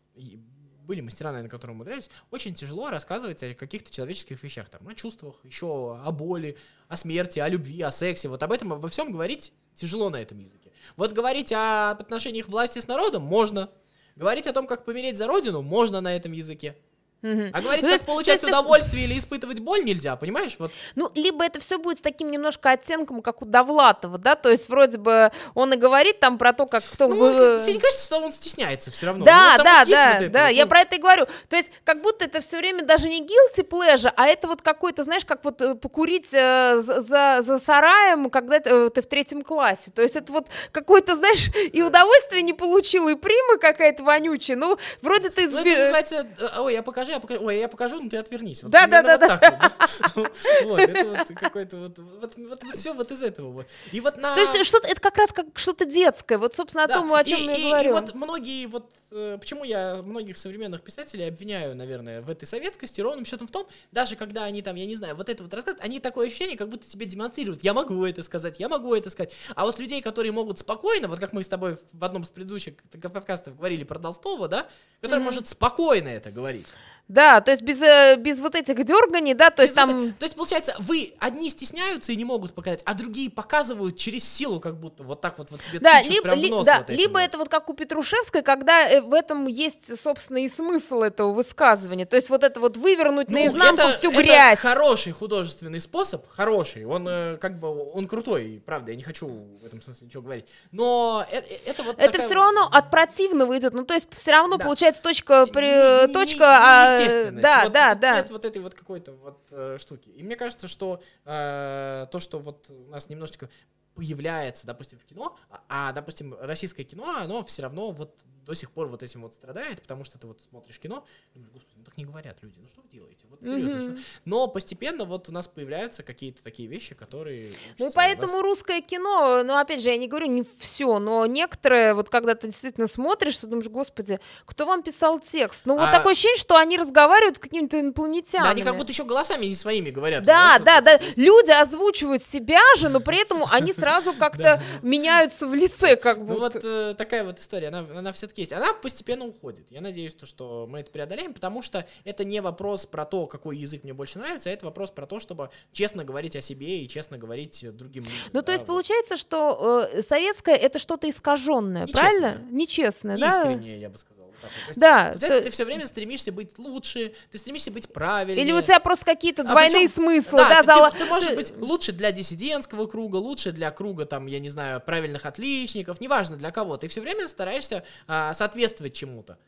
были 0.85 1.01
мастера, 1.01 1.31
наверное, 1.31 1.49
которые 1.49 1.75
умудрялись, 1.75 2.11
очень 2.31 2.53
тяжело 2.53 2.91
рассказывать 2.91 3.43
о 3.43 3.55
каких-то 3.55 3.91
человеческих 3.91 4.43
вещах, 4.43 4.69
там, 4.69 4.87
о 4.87 4.95
чувствах, 4.95 5.43
еще 5.45 5.97
о 5.97 6.13
боли, 6.13 6.59
о 6.89 6.97
смерти, 6.99 7.39
о 7.39 7.49
любви, 7.49 7.81
о 7.81 7.91
сексе. 7.91 8.29
Вот 8.29 8.43
об 8.43 8.53
этом, 8.53 8.75
обо 8.75 8.89
всем 8.89 9.13
говорить 9.13 9.55
тяжело 9.75 10.11
на 10.11 10.21
этом 10.21 10.41
языке. 10.41 10.73
Вот 10.97 11.13
говорить 11.13 11.55
о 11.55 11.93
отношениях 11.93 12.49
власти 12.49 12.81
с 12.81 12.87
народом 12.87 13.23
можно, 13.23 13.71
Говорить 14.17 14.47
о 14.47 14.53
том, 14.53 14.67
как 14.67 14.85
помереть 14.85 15.17
за 15.17 15.27
родину, 15.27 15.63
можно 15.63 16.01
на 16.01 16.15
этом 16.15 16.33
языке. 16.33 16.77
Мгм. 17.23 17.51
А 17.53 17.61
говорить, 17.61 17.83
Ну, 17.83 17.89
как 17.89 17.93
есть- 17.93 18.07
получать 18.07 18.33
есть 18.35 18.43
ты- 18.43 18.49
удовольствие 18.49 19.05
или 19.05 19.19
испытывать 19.19 19.61
боль 19.61 19.85
нельзя, 19.85 20.17
понимаешь? 20.17 20.57
Вот 20.59 20.73
Ну, 20.97 21.11
либо 21.15 21.45
это 21.45 21.61
все 21.61 21.79
будет 21.79 21.99
с 21.99 22.01
таким 22.01 22.31
немножко 22.31 22.73
оттенком, 22.73 23.23
как 23.23 23.43
у 23.43 23.45
Довлатова, 23.45 24.19
да, 24.19 24.35
то 24.35 24.49
есть 24.51 24.69
вроде 24.69 24.99
бы 24.99 25.31
он 25.55 25.73
и 25.73 25.77
говорит 25.77 26.19
там 26.21 26.37
про 26.37 26.53
то, 26.53 26.67
как 26.67 26.83
кто... 26.85 27.07
Ну, 27.09 27.61
тебе 27.61 27.75
не 27.75 27.79
кажется, 27.81 28.05
что 28.05 28.19
он 28.19 28.33
стесняется 28.33 28.91
все 28.91 29.07
равно? 29.07 29.25
Да, 29.25 29.53
Ну, 29.53 29.57
вот 29.59 29.65
да, 29.65 29.79
вот 29.81 29.89
да, 29.89 30.07
вот 30.15 30.23
это 30.23 30.29
да, 30.31 30.47
вот, 30.47 30.53
я 30.53 30.65
ну, 30.65 30.69
про 30.69 30.81
это 30.81 30.97
и 30.97 30.99
говорю. 30.99 31.27
То 31.49 31.57
есть, 31.57 31.71
как 31.85 32.03
будто 32.03 32.25
это 32.25 32.41
все 32.41 32.59
время 32.59 32.85
даже 32.85 33.09
не 33.09 33.21
guilty 33.23 33.67
pleasure, 33.69 34.13
а 34.17 34.27
это 34.27 34.49
вот 34.49 34.61
какой-то, 34.63 35.05
знаешь, 35.05 35.25
как 35.25 35.45
вот 35.45 35.63
э, 35.63 35.75
покурить 35.77 36.31
э, 36.35 36.79
за, 36.81 37.41
за, 37.43 37.59
сараем, 37.61 38.31
когда 38.31 38.59
ты, 38.59 38.69
э, 38.71 38.91
ты 38.91 39.01
в 39.01 39.07
третьем 39.07 39.43
классе. 39.43 39.93
То 39.95 40.03
есть, 40.03 40.17
это 40.17 40.33
вот 40.33 40.47
какое-то, 40.73 41.15
знаешь, 41.15 41.49
и 41.73 41.83
удовольствие 41.83 42.43
не 42.43 42.53
получила, 42.53 43.09
и 43.11 43.15
прима 43.15 43.59
какая-то 43.59 44.03
вонючая. 44.03 44.57
Ну, 44.57 44.77
вроде 45.03 45.29
ты... 45.31 45.49
Ну, 45.49 45.59
это 45.61 45.79
называется, 45.81 46.27
э, 46.39 46.61
ой, 46.61 46.73
я 46.75 46.83
покажу, 46.83 47.12
я 47.13 47.21
покажу, 47.21 47.45
ой, 47.45 47.59
я 47.59 47.69
покажу, 47.69 48.01
ну 48.01 48.09
ты 48.09 48.17
отвернись. 48.17 48.63
Вот 48.63 48.73
Да, 48.73 48.87
да, 48.87 49.03
да, 49.03 49.17
вот 49.19 49.41
так 49.41 49.51
вот, 49.51 49.61
да. 49.61 50.31
Вот, 50.65 50.79
это 50.81 51.05
вот 51.09 51.39
какой-то 51.39 51.77
вот, 51.77 51.99
вот, 51.99 52.35
вот, 52.37 52.63
все 52.75 52.93
вот 52.95 53.11
из 53.11 53.23
этого 53.23 53.51
вот. 53.51 53.67
И 53.93 54.01
вот 54.01 54.17
на... 54.17 54.35
То 54.35 54.41
есть, 54.41 54.65
что-то, 54.65 54.89
это 54.89 55.01
как 55.01 55.17
раз 55.17 55.33
как 55.33 55.47
что-то 55.55 55.85
детское. 55.85 56.39
Вот, 56.39 56.55
собственно, 56.55 56.85
о 56.85 56.89
том, 56.89 57.13
о 57.13 57.21
и- 57.23 57.25
чем 57.25 57.49
я 57.49 57.55
и- 57.57 57.63
говорю. 57.69 57.91
И 57.91 57.93
вот 57.93 58.15
многие 58.15 58.67
вот 58.67 58.91
э, 59.11 59.37
почему 59.41 59.65
я 59.65 60.03
многих 60.03 60.39
современных 60.39 60.83
писателей 60.83 61.29
обвиняю, 61.29 61.75
наверное, 61.77 62.23
в 62.23 62.31
этой 62.31 62.47
советскости, 62.47 63.01
ровным 63.01 63.25
счетом 63.27 63.47
в 63.47 63.51
том, 63.51 63.67
даже 63.91 64.17
когда 64.17 64.45
они 64.45 64.63
там, 64.63 64.77
я 64.77 64.87
не 64.87 64.97
знаю, 64.97 65.15
вот 65.17 65.29
это 65.29 65.43
вот 65.43 65.53
рассказывают, 65.53 65.85
они 65.85 66.01
такое 66.01 66.29
ощущение, 66.29 66.57
как 66.57 66.69
будто 66.69 66.89
тебе 66.89 67.07
демонстрируют, 67.07 67.63
я 67.63 67.75
могу 67.75 68.05
это 68.07 68.23
сказать, 68.23 68.59
я 68.59 68.69
могу 68.69 68.95
это 68.95 69.11
сказать. 69.11 69.35
А 69.55 69.67
вот 69.67 69.79
людей, 69.79 70.01
которые 70.01 70.33
могут 70.33 70.59
спокойно, 70.61 71.09
вот 71.09 71.19
как 71.19 71.33
мы 71.33 71.45
с 71.45 71.49
тобой 71.49 71.77
в 71.93 72.05
одном 72.05 72.23
из 72.23 72.31
предыдущих 72.31 72.75
подкастов 73.13 73.57
говорили 73.57 73.85
про 73.85 73.99
Толстого, 73.99 74.49
да, 74.49 74.67
который 75.01 75.19
Мгм. 75.19 75.25
может 75.27 75.49
спокойно 75.49 76.09
это 76.09 76.31
говорить. 76.31 76.69
Да, 77.09 77.43
то 77.43 77.51
есть 77.51 77.63
без, 77.63 77.83
э, 77.83 78.17
без 78.17 78.41
вот 78.41 78.55
этих 78.55 78.83
дерганий, 78.85 79.35
да, 79.35 79.51
то 79.51 79.61
есть 79.63 79.75
Без 79.77 79.83
вот 79.85 79.91
там... 79.93 80.05
это- 80.07 80.15
то 80.19 80.25
есть, 80.25 80.35
получается, 80.35 80.75
вы 80.79 81.13
одни 81.19 81.51
стесняются 81.51 82.11
и 82.13 82.17
не 82.17 82.25
могут 82.25 82.55
показать, 82.55 82.81
а 82.87 82.95
другие 82.95 83.29
показывают 83.29 83.99
через 83.99 84.25
силу, 84.25 84.61
как 84.61 84.79
будто 84.81 85.03
вот 85.03 85.21
так 85.21 85.37
вот, 85.37 85.51
вот 85.51 85.61
тебе 85.61 85.79
Да, 85.79 86.01
либо, 86.01 86.23
прям 86.23 86.39
в 86.39 86.43
ли- 86.43 86.51
нос 86.51 86.65
да, 86.65 86.79
вот 86.79 86.89
либо 86.97 87.13
вот. 87.15 87.19
это 87.23 87.37
вот 87.39 87.49
как 87.51 87.69
у 87.69 87.75
Петрушевской, 87.75 88.41
когда 88.43 88.89
э, 88.89 89.03
в 89.03 89.13
этом 89.13 89.47
есть, 89.47 90.01
собственно, 90.01 90.39
и 90.39 90.49
смысл 90.49 91.03
этого 91.03 91.33
высказывания. 91.33 92.07
То 92.07 92.17
есть 92.17 92.31
вот 92.31 92.45
это 92.45 92.61
вот 92.61 92.79
вывернуть 92.79 93.29
Ну, 93.29 93.35
наизнанку 93.35 93.83
это- 93.83 93.99
всю 93.99 94.11
это 94.11 94.23
грязь. 94.23 94.61
хороший 94.61 95.13
художественный 95.13 95.83
способ, 95.83 96.25
хороший, 96.31 96.87
он 96.87 97.07
э, 97.09 97.37
как 97.37 97.61
бы, 97.61 97.93
он 97.93 98.09
крутой, 98.09 98.63
правда, 98.65 98.93
я 98.93 98.97
не 98.97 99.03
хочу 99.03 99.27
в 99.29 99.67
этом 99.67 99.83
смысле 99.83 100.07
ничего 100.07 100.23
говорить, 100.23 100.47
но 100.71 101.27
э- 101.31 101.41
э- 101.47 101.59
это 101.67 101.83
вот 101.83 101.97
Это 101.99 102.13
такая 102.13 102.21
все 102.27 102.29
вот- 102.29 102.35
равно 102.43 102.69
от 102.73 102.91
противного 102.91 103.59
идет. 103.59 103.75
Ну, 103.75 103.85
то 103.85 103.93
есть 103.93 104.09
все 104.17 104.31
равно 104.31 104.57
Да. 104.57 104.65
получается 104.65 105.03
точка, 105.03 105.47
при, 105.47 105.67
Не- 105.67 106.07
не- 106.07 106.13
точка, 106.15 106.45
не- 106.45 106.45
а, 106.47 106.92
неестественность. 107.01 107.43
да, 107.43 107.65
Вот 107.65 107.73
да, 107.73 107.95
да. 107.95 108.17
Нет 108.17 108.31
вот 108.31 108.45
этой 108.45 108.63
вот 108.63 108.75
какой-то 108.75 109.13
вот 109.13 109.41
э, 109.51 109.79
штуки. 109.81 110.09
И 110.11 110.23
мне 110.23 110.37
кажется, 110.37 110.69
что 110.69 111.03
э, 111.25 112.07
то, 112.11 112.21
что 112.21 112.39
вот 112.39 112.71
у 112.71 112.91
нас 112.91 113.09
немножечко 113.09 113.49
появляется, 113.95 114.67
допустим, 114.67 114.99
в 114.99 115.05
кино, 115.05 115.37
а, 115.51 115.61
а, 115.69 115.93
допустим, 115.93 116.35
российское 116.41 116.85
кино, 116.85 117.17
оно 117.17 117.45
все 117.45 117.63
равно 117.63 117.91
вот 117.91 118.23
до 118.45 118.55
сих 118.55 118.71
пор 118.73 118.89
вот 118.89 119.03
этим 119.03 119.23
вот 119.23 119.35
страдает, 119.35 119.81
потому 119.83 120.05
что 120.05 120.19
ты 120.19 120.27
вот 120.27 120.41
смотришь 120.51 120.79
кино, 120.81 121.05
думаешь, 121.35 121.53
господи, 121.53 121.77
ну 121.79 121.85
так 121.85 121.97
не 121.97 122.05
говорят 122.05 122.39
люди, 122.43 122.59
ну 122.61 122.69
что 122.69 122.81
вы 122.83 122.89
делаете? 122.89 123.25
Вот 123.31 123.41
серьезно, 123.43 123.97
что?» 123.97 124.05
Но 124.25 124.49
постепенно 124.49 125.05
вот 125.05 125.29
у 125.29 125.33
нас 125.33 125.47
появляются 125.47 126.03
какие-то 126.03 126.43
такие 126.43 126.69
вещи, 126.69 126.95
которые... 126.95 127.53
Ну 127.79 127.89
и 127.89 127.93
поэтому 127.95 128.43
русское 128.43 128.81
кино, 128.81 129.43
ну 129.45 129.57
опять 129.57 129.81
же, 129.83 129.91
я 129.91 129.97
не 129.97 130.09
говорю 130.09 130.27
не 130.27 130.43
все, 130.59 130.99
но 130.99 131.25
некоторые, 131.27 131.95
вот 131.95 132.09
когда 132.09 132.35
ты 132.35 132.49
действительно 132.49 132.89
смотришь, 132.89 133.39
ты 133.39 133.47
думаешь, 133.47 133.69
господи, 133.69 134.19
кто 134.45 134.67
вам 134.67 134.83
писал 134.83 135.21
текст? 135.21 135.65
Ну 135.67 135.77
вот 135.77 135.89
А- 135.89 135.93
такое 135.93 136.13
ощущение, 136.13 136.39
что 136.39 136.57
они 136.57 136.77
разговаривают 136.77 137.37
с 137.37 137.41
какими-то 137.41 137.77
Да, 137.77 137.81
инопланетянами. 137.81 138.51
они 138.51 138.63
как 138.63 138.77
будто 138.77 138.91
еще 138.93 139.05
голосами 139.05 139.47
не 139.47 139.55
своими 139.55 139.91
говорят. 139.91 140.25
Да, 140.25 140.59
да, 140.59 140.81
да. 140.81 140.99
Люди 141.17 141.51
озвучивают 141.51 142.23
себя 142.23 142.61
же, 142.77 142.89
но 142.89 142.99
при 143.01 143.23
этом 143.23 143.45
они 143.53 143.73
сразу 143.73 144.13
как-то 144.19 144.61
меняются 144.83 145.47
в 145.47 145.55
лице, 145.55 145.95
как 145.97 146.19
Ну 146.19 146.25
будто. 146.25 146.41
вот 146.41 146.61
э, 146.65 146.95
такая 146.99 147.25
вот 147.25 147.39
история, 147.39 147.69
она, 147.69 147.87
она 147.95 148.13
все-таки 148.33 148.43
есть. 148.43 148.53
Она 148.53 148.75
постепенно 148.75 149.27
уходит. 149.27 149.67
Я 149.71 149.81
надеюсь, 149.81 150.15
то, 150.15 150.27
что 150.27 150.67
мы 150.69 150.81
это 150.81 150.91
преодолеем, 150.91 151.35
потому 151.35 151.63
что 151.63 151.87
это 152.05 152.25
не 152.25 152.41
вопрос 152.41 152.87
про 152.87 153.05
то, 153.05 153.27
какой 153.27 153.57
язык 153.57 153.85
мне 153.85 153.93
больше 153.93 154.19
нравится, 154.19 154.51
а 154.51 154.53
это 154.53 154.65
вопрос 154.65 154.91
про 154.91 155.07
то, 155.07 155.21
чтобы 155.21 155.51
честно 155.73 156.05
говорить 156.05 156.37
о 156.37 156.41
себе 156.41 156.81
и 156.81 156.89
честно 156.89 157.19
говорить 157.19 157.65
другим 157.77 158.05
людям. 158.05 158.19
Ну, 158.33 158.43
то 158.43 158.53
есть 158.53 158.67
вот. 158.67 158.75
получается, 158.75 159.17
что 159.17 159.89
э, 159.93 160.03
советское 160.03 160.57
это 160.57 160.79
что-то 160.79 161.09
искаженное, 161.09 161.83
Нечестное. 161.83 162.03
правильно? 162.03 162.49
Нечестное, 162.51 163.19
да? 163.19 163.29
Искренне, 163.29 163.79
я 163.79 163.91
бы 163.91 163.99
сказал. 163.99 164.22
Вот. 164.43 164.51
То 164.51 164.69
есть, 164.69 164.81
Да. 164.81 165.15
ты 165.41 165.51
все 165.51 165.65
время 165.65 165.87
стремишься 165.87 166.33
быть 166.33 166.59
лучше, 166.59 167.15
ты 167.31 167.39
стремишься 167.39 167.71
быть 167.71 167.93
правильнее. 167.93 168.45
Или 168.45 168.53
у 168.53 168.61
тебя 168.61 168.81
просто 168.81 169.05
какие-то 169.05 169.43
А 169.43 169.47
двойные 169.47 169.89
смыслы, 169.89 170.39
Да, 170.39 170.49
да, 170.49 170.61
ты, 170.61 170.67
зала- 170.67 170.91
ты- 170.97 171.05
можешь 171.07 171.35
быть 171.35 171.53
лучше 171.57 171.93
для 171.93 172.13
диссидентского 172.13 172.87
круга, 172.87 173.17
лучше 173.17 173.53
для 173.53 173.71
круга, 173.71 174.05
там, 174.07 174.27
я 174.27 174.39
не 174.39 174.51
знаю, 174.51 174.81
правильных 174.81 175.27
отличников, 175.27 176.01
неважно 176.01 176.37
для 176.37 176.51
кого. 176.51 176.77
Ты 176.77 176.89
все 176.89 177.01
время 177.01 177.29
стараешься 177.29 177.85
а, 178.07 178.35
соответствовать 178.35 178.95
чему-то. 178.95 179.39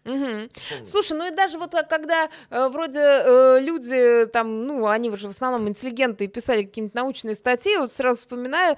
Слушай, 0.84 1.16
ну 1.18 1.26
и 1.26 1.30
даже 1.30 1.58
вот 1.58 1.74
а, 1.74 1.82
когда 1.82 2.28
э, 2.50 2.68
вроде 2.68 2.98
э, 3.00 3.58
люди 3.60 4.26
там, 4.26 4.64
ну, 4.66 4.86
они 4.86 5.10
же 5.16 5.28
в 5.28 5.30
основном 5.30 5.68
интеллигенты 5.68 6.24
и 6.24 6.28
писали 6.28 6.62
какие-нибудь 6.62 6.94
научные 6.94 7.34
статьи, 7.36 7.76
вот 7.76 7.90
сразу 7.90 8.20
вспоминаю, 8.20 8.76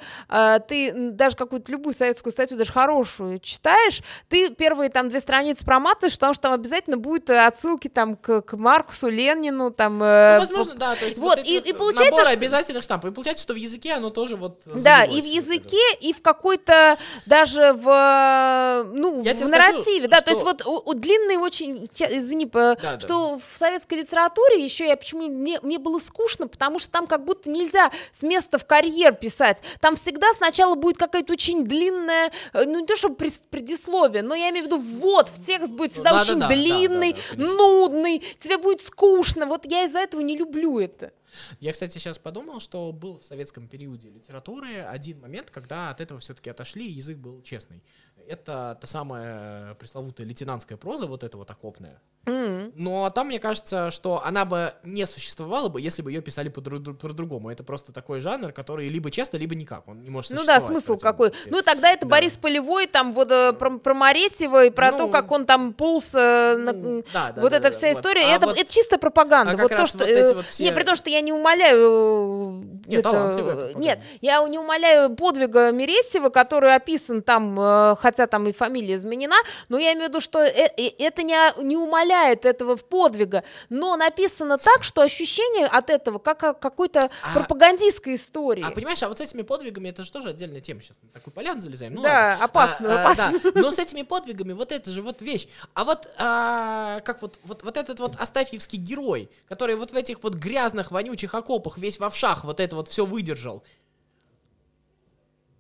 ты 0.68 0.92
даже 1.12 1.36
какую-то 1.36 1.70
любую 1.72 1.94
советскую 1.94 2.32
статью, 2.32 2.56
даже 2.56 2.72
хорошую, 2.72 3.38
читаешь, 3.40 4.00
ты 4.28 4.50
первые 4.50 4.90
там 4.90 5.08
две 5.08 5.20
страницы 5.20 5.64
проматываешь, 5.64 6.05
потому 6.14 6.34
что 6.34 6.42
там 6.42 6.52
обязательно 6.52 6.96
будут 6.96 7.28
э, 7.30 7.44
отсылки 7.46 7.88
там 7.88 8.16
к, 8.16 8.42
к 8.42 8.56
Марксу, 8.56 9.08
Ленину, 9.08 9.70
там... 9.70 10.02
э, 10.02 10.34
Ну, 10.34 10.40
возможно, 10.40 10.74
да, 10.74 10.94
то 10.96 11.04
есть 11.04 11.18
вот, 11.18 11.38
эти 11.38 11.48
и- 11.48 11.58
вот 11.58 11.66
и 11.66 11.72
получается, 11.72 12.20
что- 12.24 12.32
обязательных 12.32 12.82
штампов. 12.84 13.10
И 13.10 13.14
получается, 13.14 13.42
что 13.42 13.52
в 13.54 13.56
языке 13.56 13.92
оно 13.92 14.10
тоже 14.10 14.36
вот 14.36 14.60
Да, 14.64 15.04
и 15.04 15.20
в 15.20 15.24
вот 15.24 15.32
языке, 15.34 15.94
и 16.00 16.12
в 16.12 16.22
какой-то 16.22 16.98
даже 17.26 17.72
в, 17.72 17.88
э, 17.88 18.84
ну, 18.94 19.22
Я 19.22 19.34
в 19.34 19.48
нарративе, 19.50 20.06
скажу, 20.06 20.08
да, 20.08 20.20
то 20.20 20.30
есть 20.30 20.40
что- 20.42 20.50
вот 20.50 20.66
у, 20.66 20.90
у 20.90 20.94
длинный 20.94 21.36
очень, 21.36 21.88
извини, 21.94 22.46
Да, 22.46 22.74
да. 22.76 23.00
что 23.00 23.38
в 23.38 23.56
советской 23.56 23.94
литературе 24.00 24.62
еще 24.64 24.86
я 24.86 24.96
почему 24.96 25.26
мне, 25.28 25.58
мне 25.62 25.78
было 25.78 25.98
скучно, 25.98 26.46
потому 26.48 26.78
что 26.78 26.90
там 26.90 27.06
как 27.06 27.24
будто 27.24 27.50
нельзя 27.50 27.90
с 28.12 28.22
места 28.22 28.58
в 28.58 28.66
карьер 28.66 29.14
писать, 29.14 29.62
там 29.80 29.96
всегда 29.96 30.26
сначала 30.34 30.74
будет 30.74 30.96
какая-то 30.98 31.32
очень 31.32 31.64
длинная, 31.64 32.30
э, 32.52 32.64
ну 32.64 32.80
не 32.80 32.86
то 32.86 32.96
чтобы 32.96 33.16
предисловие, 33.50 34.22
но 34.22 34.34
я 34.34 34.50
имею 34.50 34.64
в 34.64 34.66
виду 34.68 34.78
ввод 34.78 35.28
в 35.28 35.44
текст 35.44 35.70
будет 35.70 35.92
всегда 35.96 36.10
да, 36.10 36.16
да, 36.16 36.22
очень 36.22 36.40
да, 36.40 36.48
да, 36.48 36.54
длинный, 36.54 37.12
да, 37.12 37.18
да, 37.18 37.36
конечно. 37.36 37.54
нудный, 37.54 38.18
тебе 38.38 38.58
будет 38.58 38.80
скучно, 38.80 39.46
вот 39.46 39.64
я 39.66 39.84
из-за 39.84 39.98
этого 39.98 40.20
не 40.20 40.36
люблю 40.36 40.78
это. 40.78 41.12
Я, 41.60 41.72
кстати, 41.72 41.98
сейчас 41.98 42.18
подумал, 42.18 42.60
что 42.60 42.92
был 42.92 43.18
в 43.18 43.24
советском 43.24 43.68
периоде 43.68 44.08
литературы 44.08 44.80
один 44.80 45.20
момент, 45.20 45.50
когда 45.50 45.90
от 45.90 46.00
этого 46.00 46.20
все-таки 46.20 46.50
отошли, 46.50 46.86
и 46.86 46.92
язык 46.92 47.18
был 47.18 47.42
честный. 47.42 47.82
Это 48.26 48.76
та 48.80 48.86
самая 48.86 49.74
пресловутая 49.74 50.26
лейтенантская 50.26 50.78
проза, 50.78 51.06
вот 51.06 51.22
эта 51.22 51.36
вот 51.36 51.50
окопная. 51.50 52.00
М. 52.26 52.72
Но 52.74 53.08
там, 53.10 53.28
мне 53.28 53.38
кажется, 53.38 53.90
что 53.90 54.22
она 54.24 54.44
бы 54.44 54.74
не 54.82 55.06
существовала 55.06 55.68
бы, 55.68 55.80
если 55.80 56.02
бы 56.02 56.10
ее 56.10 56.20
писали 56.20 56.50
по-дру- 56.50 56.94
по-другому. 56.94 57.50
Это 57.50 57.62
просто 57.62 57.92
такой 57.92 58.20
жанр, 58.20 58.52
который 58.52 58.88
либо 58.88 59.10
честно, 59.10 59.36
либо 59.36 59.54
никак. 59.54 59.86
Он 59.88 60.02
не 60.02 60.10
может 60.10 60.32
Ну 60.32 60.44
да, 60.44 60.60
смысл 60.60 60.96
какой. 60.96 61.30
ключе. 61.30 61.48
Ну 61.50 61.62
тогда 61.62 61.90
это 61.90 62.04
Да. 62.06 62.10
Борис 62.10 62.36
Полевой, 62.36 62.86
там 62.86 63.12
вот 63.12 63.30
э, 63.30 63.52
про, 63.52 63.78
про 63.78 63.94
Моресева 63.94 64.64
и 64.66 64.70
про 64.70 64.90
Ну, 64.90 64.98
то, 64.98 65.08
как 65.08 65.30
он 65.30 65.46
там 65.46 65.72
полз. 65.72 66.14
э, 66.14 66.56
на- 66.56 66.72
Ну, 66.72 67.04
да, 67.12 67.32
да, 67.32 67.40
вот 67.40 67.50
да, 67.52 67.58
эта 67.58 67.68
да, 67.68 67.70
вся 67.70 67.88
вот. 67.88 67.96
история, 67.96 68.22
А 68.26 68.36
это, 68.36 68.46
вот- 68.46 68.58
это 68.58 68.72
чисто 68.72 68.98
пропаганда. 68.98 69.52
а 69.52 69.56
вот 69.56 69.70
то, 69.70 69.86
что, 69.86 69.98
вот 69.98 70.08
э, 70.08 70.34
вот 70.34 70.46
все- 70.46 70.64
Не, 70.64 70.72
при 70.72 70.82
том, 70.82 70.96
что 70.96 71.08
я 71.10 71.20
не 71.20 71.32
умоляю... 71.32 72.64
Нет, 72.86 73.00
это. 73.06 73.72
Нет, 73.76 74.00
я 74.20 74.46
не 74.48 74.58
умоляю 74.58 75.14
подвига 75.14 75.70
Мересева, 75.72 76.28
который 76.30 76.74
описан 76.74 77.22
там, 77.22 77.56
хотя 77.96 78.26
там 78.26 78.46
и 78.46 78.52
фамилия 78.52 78.94
изменена, 78.94 79.36
но 79.68 79.78
я 79.78 79.92
имею 79.92 80.06
в 80.06 80.08
виду, 80.08 80.20
что 80.20 80.38
это 80.40 81.22
не, 81.22 81.36
не 81.62 81.76
умаляет 82.16 82.44
этого 82.44 82.76
подвига, 82.76 83.44
но 83.68 83.96
написано 83.96 84.58
так, 84.58 84.84
что 84.84 85.02
ощущение 85.02 85.66
от 85.66 85.90
этого 85.90 86.18
как 86.18 86.42
о 86.44 86.54
какой-то 86.54 87.10
А- 87.22 87.34
пропагандистской 87.34 88.14
истории. 88.16 88.64
А 88.66 88.70
понимаешь, 88.70 89.02
а 89.02 89.08
вот 89.08 89.18
с 89.18 89.20
этими 89.20 89.42
подвигами 89.42 89.88
это 89.88 90.02
же 90.04 90.10
тоже 90.12 90.30
отдельная 90.30 90.60
тема. 90.60 90.80
Сейчас 90.82 90.96
на 91.02 91.08
такой 91.10 91.32
полян 91.32 91.60
залезаем. 91.60 91.94
Ну, 91.94 92.02
Да, 92.02 92.30
ладно. 92.30 92.44
опасную, 92.44 92.92
А, 92.94 92.96
а, 92.96 93.00
опасную. 93.12 93.52
да. 93.54 93.60
Но 93.60 93.70
с 93.70 93.78
этими 93.78 94.02
подвигами 94.02 94.52
вот 94.52 94.72
это 94.72 94.90
же 94.90 95.02
вот 95.02 95.20
вещь. 95.22 95.48
А 95.74 95.84
вот 95.84 96.08
а, 96.18 97.00
как 97.00 97.22
вот, 97.22 97.38
вот, 97.44 97.62
вот 97.62 97.76
этот 97.76 98.00
вот 98.00 98.16
Астафьевский 98.18 98.78
герой, 98.78 99.28
который 99.48 99.76
вот 99.76 99.90
в 99.90 99.96
этих 99.96 100.22
вот 100.22 100.34
грязных, 100.34 100.90
вонючих 100.90 101.34
окопах 101.34 101.78
весь 101.78 101.98
в 101.98 102.04
овшах 102.04 102.44
вот 102.44 102.60
это 102.60 102.76
вот 102.76 102.88
все 102.88 103.04
выдержал. 103.04 103.62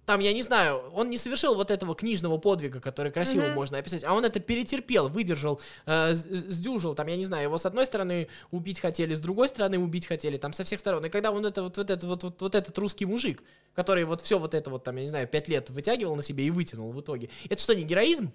Там, 0.06 0.20
я 0.20 0.32
не 0.32 0.42
знаю, 0.42 0.80
он 0.94 1.10
не 1.10 1.18
совершил 1.18 1.56
вот 1.56 1.70
этого 1.70 1.94
книжного 1.96 2.38
подвига, 2.38 2.80
который 2.80 3.10
красиво 3.10 3.46
Мгм. 3.46 3.54
можно 3.54 3.78
описать, 3.78 4.04
а 4.04 4.14
он 4.14 4.24
это 4.24 4.38
перетерпел, 4.38 5.08
выдержал, 5.08 5.60
э, 5.84 6.14
сдюжил, 6.14 6.94
там, 6.94 7.08
я 7.08 7.16
не 7.16 7.24
знаю, 7.24 7.44
его 7.44 7.58
с 7.58 7.66
одной 7.66 7.86
стороны 7.86 8.28
убить 8.52 8.80
хотели, 8.80 9.14
с 9.14 9.20
другой 9.20 9.48
стороны 9.48 9.78
убить 9.78 10.06
хотели, 10.06 10.36
там, 10.36 10.52
со 10.52 10.62
всех 10.64 10.78
сторон. 10.78 11.04
И 11.04 11.08
когда 11.08 11.32
он 11.32 11.44
это 11.44 11.64
вот, 11.64 11.76
вот, 11.76 11.90
это, 11.90 12.06
вот, 12.06 12.22
вот, 12.22 12.40
вот 12.40 12.54
этот 12.54 12.78
русский 12.78 13.04
мужик, 13.04 13.42
который 13.74 14.04
вот 14.04 14.20
все 14.22 14.38
вот 14.38 14.54
это 14.54 14.70
вот, 14.70 14.84
там, 14.84 14.96
я 14.96 15.02
не 15.02 15.08
знаю, 15.08 15.26
пять 15.26 15.48
лет 15.48 15.70
вытягивал 15.70 16.14
на 16.14 16.22
себе 16.22 16.44
и 16.44 16.50
вытянул 16.50 16.92
в 16.92 17.00
итоге, 17.00 17.28
это 17.50 17.60
что, 17.60 17.74
не 17.74 17.82
героизм? 17.82 18.32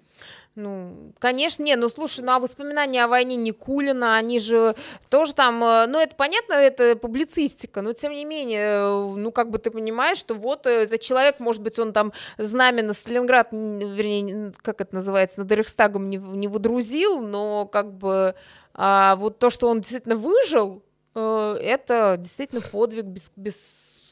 Ну, 0.54 1.12
конечно, 1.18 1.62
не, 1.62 1.74
ну 1.76 1.88
слушай, 1.88 2.22
ну 2.22 2.32
а 2.32 2.38
воспоминания 2.38 3.02
о 3.04 3.08
войне 3.08 3.36
Никулина, 3.36 4.16
они 4.16 4.38
же 4.38 4.76
тоже 5.08 5.34
там, 5.34 5.64
э, 5.64 5.86
ну 5.86 5.98
это 5.98 6.14
понятно, 6.14 6.52
это 6.52 6.94
публицистика, 6.96 7.80
но 7.80 7.94
тем 7.94 8.12
не 8.12 8.26
менее, 8.26 8.60
э, 8.60 9.14
ну 9.16 9.32
как 9.32 9.50
бы 9.50 9.58
ты 9.58 9.70
понимаешь, 9.70 10.18
что 10.18 10.34
вот 10.34 10.66
э, 10.66 10.82
этот 10.82 11.00
человек, 11.00 11.40
может 11.40 11.61
быть, 11.62 11.78
он 11.78 11.92
там 11.92 12.12
знамя 12.38 12.82
на 12.82 12.92
Сталинград, 12.92 13.48
вернее, 13.52 14.52
как 14.62 14.80
это 14.80 14.94
называется, 14.94 15.40
над 15.40 15.50
Рейхстагом 15.52 16.10
не, 16.10 16.16
не 16.16 16.48
водрузил, 16.48 17.22
но 17.22 17.66
как 17.66 17.92
бы 17.94 18.34
а 18.74 19.16
вот 19.16 19.38
то, 19.38 19.50
что 19.50 19.68
он 19.68 19.80
действительно 19.80 20.16
выжил, 20.16 20.82
это 21.20 22.16
действительно 22.18 22.60
подвиг 22.60 23.04
без, 23.04 23.30
без... 23.36 24.02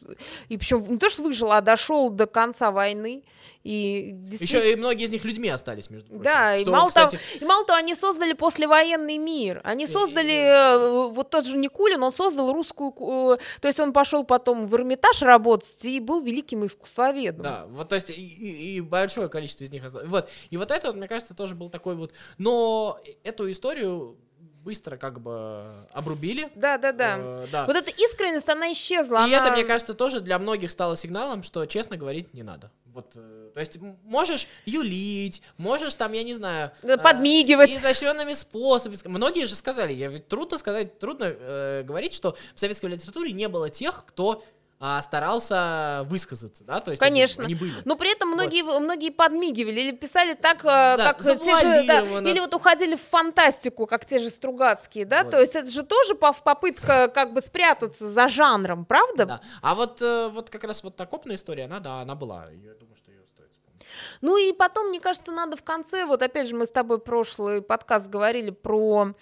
И 0.49 0.57
причем 0.57 0.85
не 0.89 0.99
то, 0.99 1.09
что 1.11 1.23
выжил, 1.23 1.51
а 1.53 1.61
дошел 1.61 2.11
до 2.11 2.27
конца 2.27 2.71
войны. 2.71 3.23
И 3.63 4.13
действительно... 4.15 4.61
Еще 4.63 4.73
и 4.73 4.77
многие 4.77 5.05
из 5.05 5.11
них 5.11 5.23
людьми 5.25 5.51
остались, 5.51 5.91
между 5.91 6.09
прочим. 6.09 6.23
Да, 6.25 6.57
и 6.57 6.63
Что, 6.63 6.71
мало, 6.71 6.89
кстати, 6.89 7.17
того, 7.17 7.23
и 7.41 7.45
мало 7.45 7.67
того, 7.67 7.79
они 7.79 7.95
создали 7.95 8.33
послевоенный 8.33 9.19
мир. 9.19 9.61
Они 9.65 9.85
И- 9.85 9.87
создали, 9.87 10.33
э, 10.35 11.09
вот 11.11 11.29
тот 11.29 11.45
же 11.45 11.59
Никулин, 11.59 12.03
он 12.03 12.11
создал 12.13 12.55
русскую... 12.55 12.91
ку- 12.91 13.35
э, 13.35 13.39
То 13.61 13.69
есть 13.69 13.79
он 13.79 13.93
пошел 13.93 14.25
потом 14.25 14.67
в 14.67 14.75
Эрмитаж 14.75 15.21
работать 15.21 15.85
и 15.85 16.01
был 16.01 16.23
великим 16.23 16.65
искусствоведом. 16.65 17.43
Да, 17.43 17.67
вот 17.69 17.91
то 17.91 17.97
есть 17.97 18.09
и, 18.09 18.15
и- 18.15 18.77
и 18.77 18.81
большое 18.81 19.29
количество 19.29 19.65
из 19.65 19.71
них 19.71 19.85
осталось. 19.85 20.09
Вот. 20.09 20.31
И 20.49 20.57
вот 20.57 20.71
это, 20.71 20.95
мне 20.95 21.07
кажется, 21.07 21.35
тоже 21.35 21.55
был 21.55 21.69
такой 21.69 21.97
вот. 21.97 22.15
Но 22.39 22.99
эту 23.25 23.51
историю 23.51 24.17
быстро 24.63 24.97
как 24.97 25.21
бы 25.21 25.87
обрубили. 25.93 26.47
Да, 26.55 26.79
да, 26.79 26.93
да. 26.93 27.17
Э, 27.19 27.47
да. 27.51 27.67
Вот 27.67 27.77
эта 27.77 27.91
искренность, 27.91 28.49
она 28.49 28.73
исчезла. 28.73 29.27
И 29.27 29.33
она- 29.35 29.45
это, 29.47 29.53
мне 29.53 29.65
кажется, 29.65 29.95
тоже 29.95 30.21
для 30.21 30.39
многих 30.39 30.71
стало 30.71 30.97
сигналом, 30.97 31.43
что 31.43 31.65
честно 31.67 31.97
говорить 31.97 32.35
не 32.35 32.43
надо. 32.43 32.71
Вот, 32.87 33.13
э, 33.15 33.51
то 33.55 33.61
есть 33.61 33.79
можешь 34.05 34.49
юлить, 34.67 35.43
можешь 35.57 35.95
там, 35.95 36.13
я 36.13 36.23
не 36.25 36.35
знаю, 36.35 36.73
э, 36.83 36.99
подмигивать. 36.99 37.71
изощренными 37.71 38.33
способами. 38.35 38.99
Многие 39.07 39.47
же 39.47 39.55
сказали, 39.55 39.93
я 39.93 40.09
ведь 40.09 40.29
трудно 40.29 40.59
сказать, 40.59 40.99
трудно 40.99 41.25
э, 41.29 41.83
говорить, 41.85 42.13
что 42.13 42.37
в 42.55 42.61
советской 42.61 42.87
литературе 42.87 43.33
не 43.33 43.49
было 43.49 43.71
тех, 43.71 44.05
кто 44.07 44.43
а, 44.83 45.03
старался 45.03 46.07
высказаться, 46.09 46.65
да, 46.65 46.81
то 46.81 46.91
есть 46.91 47.03
они- 47.03 47.11
Конечно. 47.21 47.45
они 47.45 47.55
были. 47.55 47.75
Но 47.85 47.97
при 47.97 48.11
этом 48.13 48.31
многие, 48.31 48.63
многие 48.63 49.11
подмигивали 49.11 49.79
или 49.79 49.91
писали 49.93 50.33
так, 50.33 50.65
э, 50.65 50.97
как 50.97 51.19
те 51.19 51.55
же, 51.57 51.87
да, 51.87 52.01
или 52.01 52.41
вот 52.41 52.55
уходили 52.55 52.97
в 52.97 53.03
фантастику, 53.03 53.87
как 53.87 54.07
те 54.07 54.19
же 54.19 54.31
Стругацкие, 54.31 55.05
да, 55.05 55.23
Вот. 55.23 55.33
то 55.33 55.41
есть 55.41 55.55
это 55.55 55.71
же 55.71 55.83
тоже 55.83 56.15
попытка 56.15 57.09
как 57.15 57.35
бы 57.35 57.43
спрятаться 57.43 58.09
за 58.09 58.29
жанром, 58.29 58.87
правда? 58.87 59.27
Да. 59.27 59.41
А 59.61 59.75
вот, 59.75 60.01
э, 60.01 60.29
вот 60.33 60.49
как 60.49 60.65
раз 60.65 60.83
вот 60.83 60.99
окопная 60.99 61.37
история, 61.37 61.67
она, 61.67 61.81
да, 61.81 62.01
она 62.01 62.15
была. 62.15 62.47
Я 62.51 62.73
думаю, 62.73 62.97
что 62.97 63.11
ее 63.11 63.21
стоит 63.27 63.51
вспомнить. 63.53 63.85
Ну 64.23 64.39
и 64.39 64.55
потом, 64.55 64.89
мне 64.89 64.99
кажется, 65.01 65.31
надо 65.31 65.59
в 65.59 65.63
конце, 65.63 66.07
вот 66.07 66.23
опять 66.23 66.49
же, 66.49 66.57
мы 66.57 66.65
с 66.65 66.71
тобой 66.71 67.01
прошлый 67.01 67.61
подкаст 67.61 68.09
говорили 68.09 68.51
про 68.51 69.15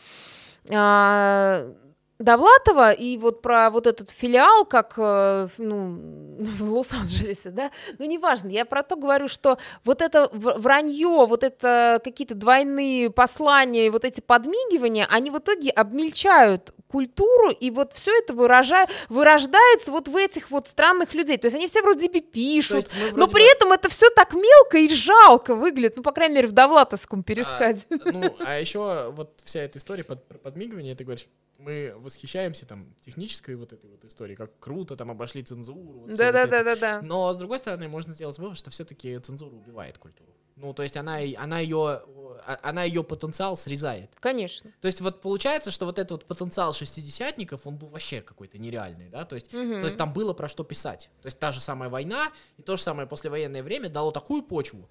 а, 0.71 1.73
Довлатова 2.19 2.93
и 2.93 3.17
вот 3.17 3.43
про 3.43 3.71
вот 3.71 3.87
этот 3.87 4.11
филиал, 4.11 4.65
как 4.65 4.95
э, 4.97 5.49
ну, 5.59 5.99
в 6.39 6.73
Лос-Анджелесе, 6.73 7.51
да, 7.51 7.71
ну 7.99 8.07
неважно, 8.07 8.49
я 8.49 8.65
про 8.65 8.83
то 8.83 8.97
говорю, 8.97 9.29
что 9.29 9.59
вот 9.85 10.03
это 10.03 10.29
вранье, 10.33 11.27
вот 11.27 11.45
это 11.45 12.01
какие-то 12.03 12.35
двойные 12.35 13.11
послания, 13.11 13.91
вот 13.91 14.05
эти 14.05 14.21
подмигивания, 14.21 15.07
они 15.09 15.31
в 15.31 15.39
итоге 15.39 15.71
обмельчают 15.71 16.75
культуру, 16.89 17.51
и 17.51 17.71
вот 17.71 17.93
все 17.93 18.17
это 18.19 18.33
выража- 18.35 18.89
вырождается 19.09 19.91
вот 19.93 20.09
в 20.09 20.17
этих 20.17 20.51
вот 20.51 20.69
странных 20.69 21.15
людей. 21.15 21.37
То 21.37 21.47
есть 21.47 21.57
они 21.57 21.67
все 21.69 21.83
вроде 21.83 22.09
бы 22.09 22.21
пишут, 22.21 22.89
мы 22.95 23.11
но 23.11 23.17
вроде 23.27 23.35
при 23.35 23.43
бы- 23.45 23.51
этом 23.51 23.73
это 23.73 23.89
все 23.89 24.11
так 24.11 24.33
мелко 24.35 24.79
и 24.79 24.89
жалко 24.89 25.55
выглядит, 25.55 25.97
ну, 25.97 26.03
по 26.03 26.13
крайней 26.13 26.35
мере, 26.37 26.49
в 26.49 26.53
Довлатовском 26.53 27.23
пересказе. 27.23 27.85
А, 27.91 28.11
ну, 28.13 28.37
а 28.41 28.59
еще 28.59 29.11
вот 29.11 29.41
вся 29.45 29.61
эта 29.61 29.79
история 29.79 30.05
под, 30.05 30.27
про 30.27 30.39
подмигивание, 30.39 30.95
ты 30.95 31.05
говоришь, 31.05 31.27
мы 31.59 31.93
восхищаемся 31.99 32.67
там 32.67 32.87
технической 33.05 33.57
вот 33.57 33.73
этой 33.73 33.91
вот 33.91 34.05
историей, 34.05 34.37
как 34.37 34.51
круто 34.61 34.97
там 34.97 35.11
обошли 35.11 35.43
цензуру. 35.43 36.01
вот 36.01 36.09
всё 36.13 36.17
вот 36.17 36.21
это. 36.21 36.33
Да-да-да-да-да. 36.33 37.01
Но, 37.03 37.33
с 37.35 37.39
другой 37.39 37.59
стороны, 37.59 37.89
можно 37.89 38.15
сделать 38.15 38.39
вывод, 38.39 38.57
что 38.57 38.71
все-таки 38.71 39.19
цензура 39.19 39.55
убивает 39.55 39.99
культуру. 39.99 40.33
Ну, 40.61 40.75
то 40.75 40.83
есть 40.83 40.97
она, 40.97 41.19
она, 41.37 41.61
ее, 41.61 42.03
а- 42.47 42.59
она 42.63 42.83
ее 42.83 43.05
потенциал 43.05 43.57
срезает. 43.57 44.11
Конечно. 44.19 44.73
То 44.81 44.87
есть 44.87 45.01
вот 45.01 45.21
получается, 45.21 45.71
что 45.71 45.87
вот 45.87 45.99
этот 46.01 46.11
вот 46.11 46.25
потенциал 46.25 46.73
шестидесятников, 46.73 47.67
он 47.67 47.77
был 47.77 47.89
вообще 47.89 48.21
какой-то 48.21 48.59
нереальный, 48.59 49.09
да, 49.09 49.25
то 49.25 49.37
есть, 49.37 49.53
Мгм. 49.53 49.81
то 49.81 49.85
есть 49.87 49.97
там 49.97 50.13
было 50.13 50.33
про 50.33 50.49
что 50.49 50.65
писать. 50.65 51.11
То 51.23 51.27
есть 51.27 51.39
та 51.39 51.53
же 51.53 51.61
самая 51.61 51.89
война 51.91 52.33
и 52.57 52.63
то 52.63 52.77
же 52.77 52.83
самое 52.83 53.07
послевоенное 53.07 53.63
время 53.63 53.89
дало 53.89 54.11
такую 54.11 54.43
почву, 54.43 54.89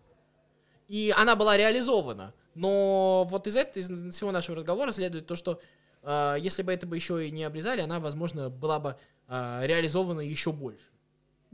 и 0.87 1.13
она 1.17 1.35
была 1.35 1.57
реализована. 1.57 2.33
Но 2.55 3.25
вот 3.29 3.45
из 3.47 3.55
этого, 3.57 3.77
из 3.83 4.15
всего 4.15 4.31
нашего 4.31 4.55
разговора 4.57 4.91
следует 4.93 5.27
то, 5.27 5.35
что 5.35 5.59
э, 6.03 6.35
если 6.39 6.63
бы 6.63 6.71
это 6.71 6.87
бы 6.87 6.95
еще 6.95 7.27
и 7.27 7.31
не 7.31 7.43
обрезали, 7.43 7.81
она, 7.81 7.99
возможно, 7.99 8.49
была 8.49 8.79
бы 8.79 8.95
э, 9.27 9.61
реализована 9.65 10.21
еще 10.21 10.51
больше. 10.53 10.85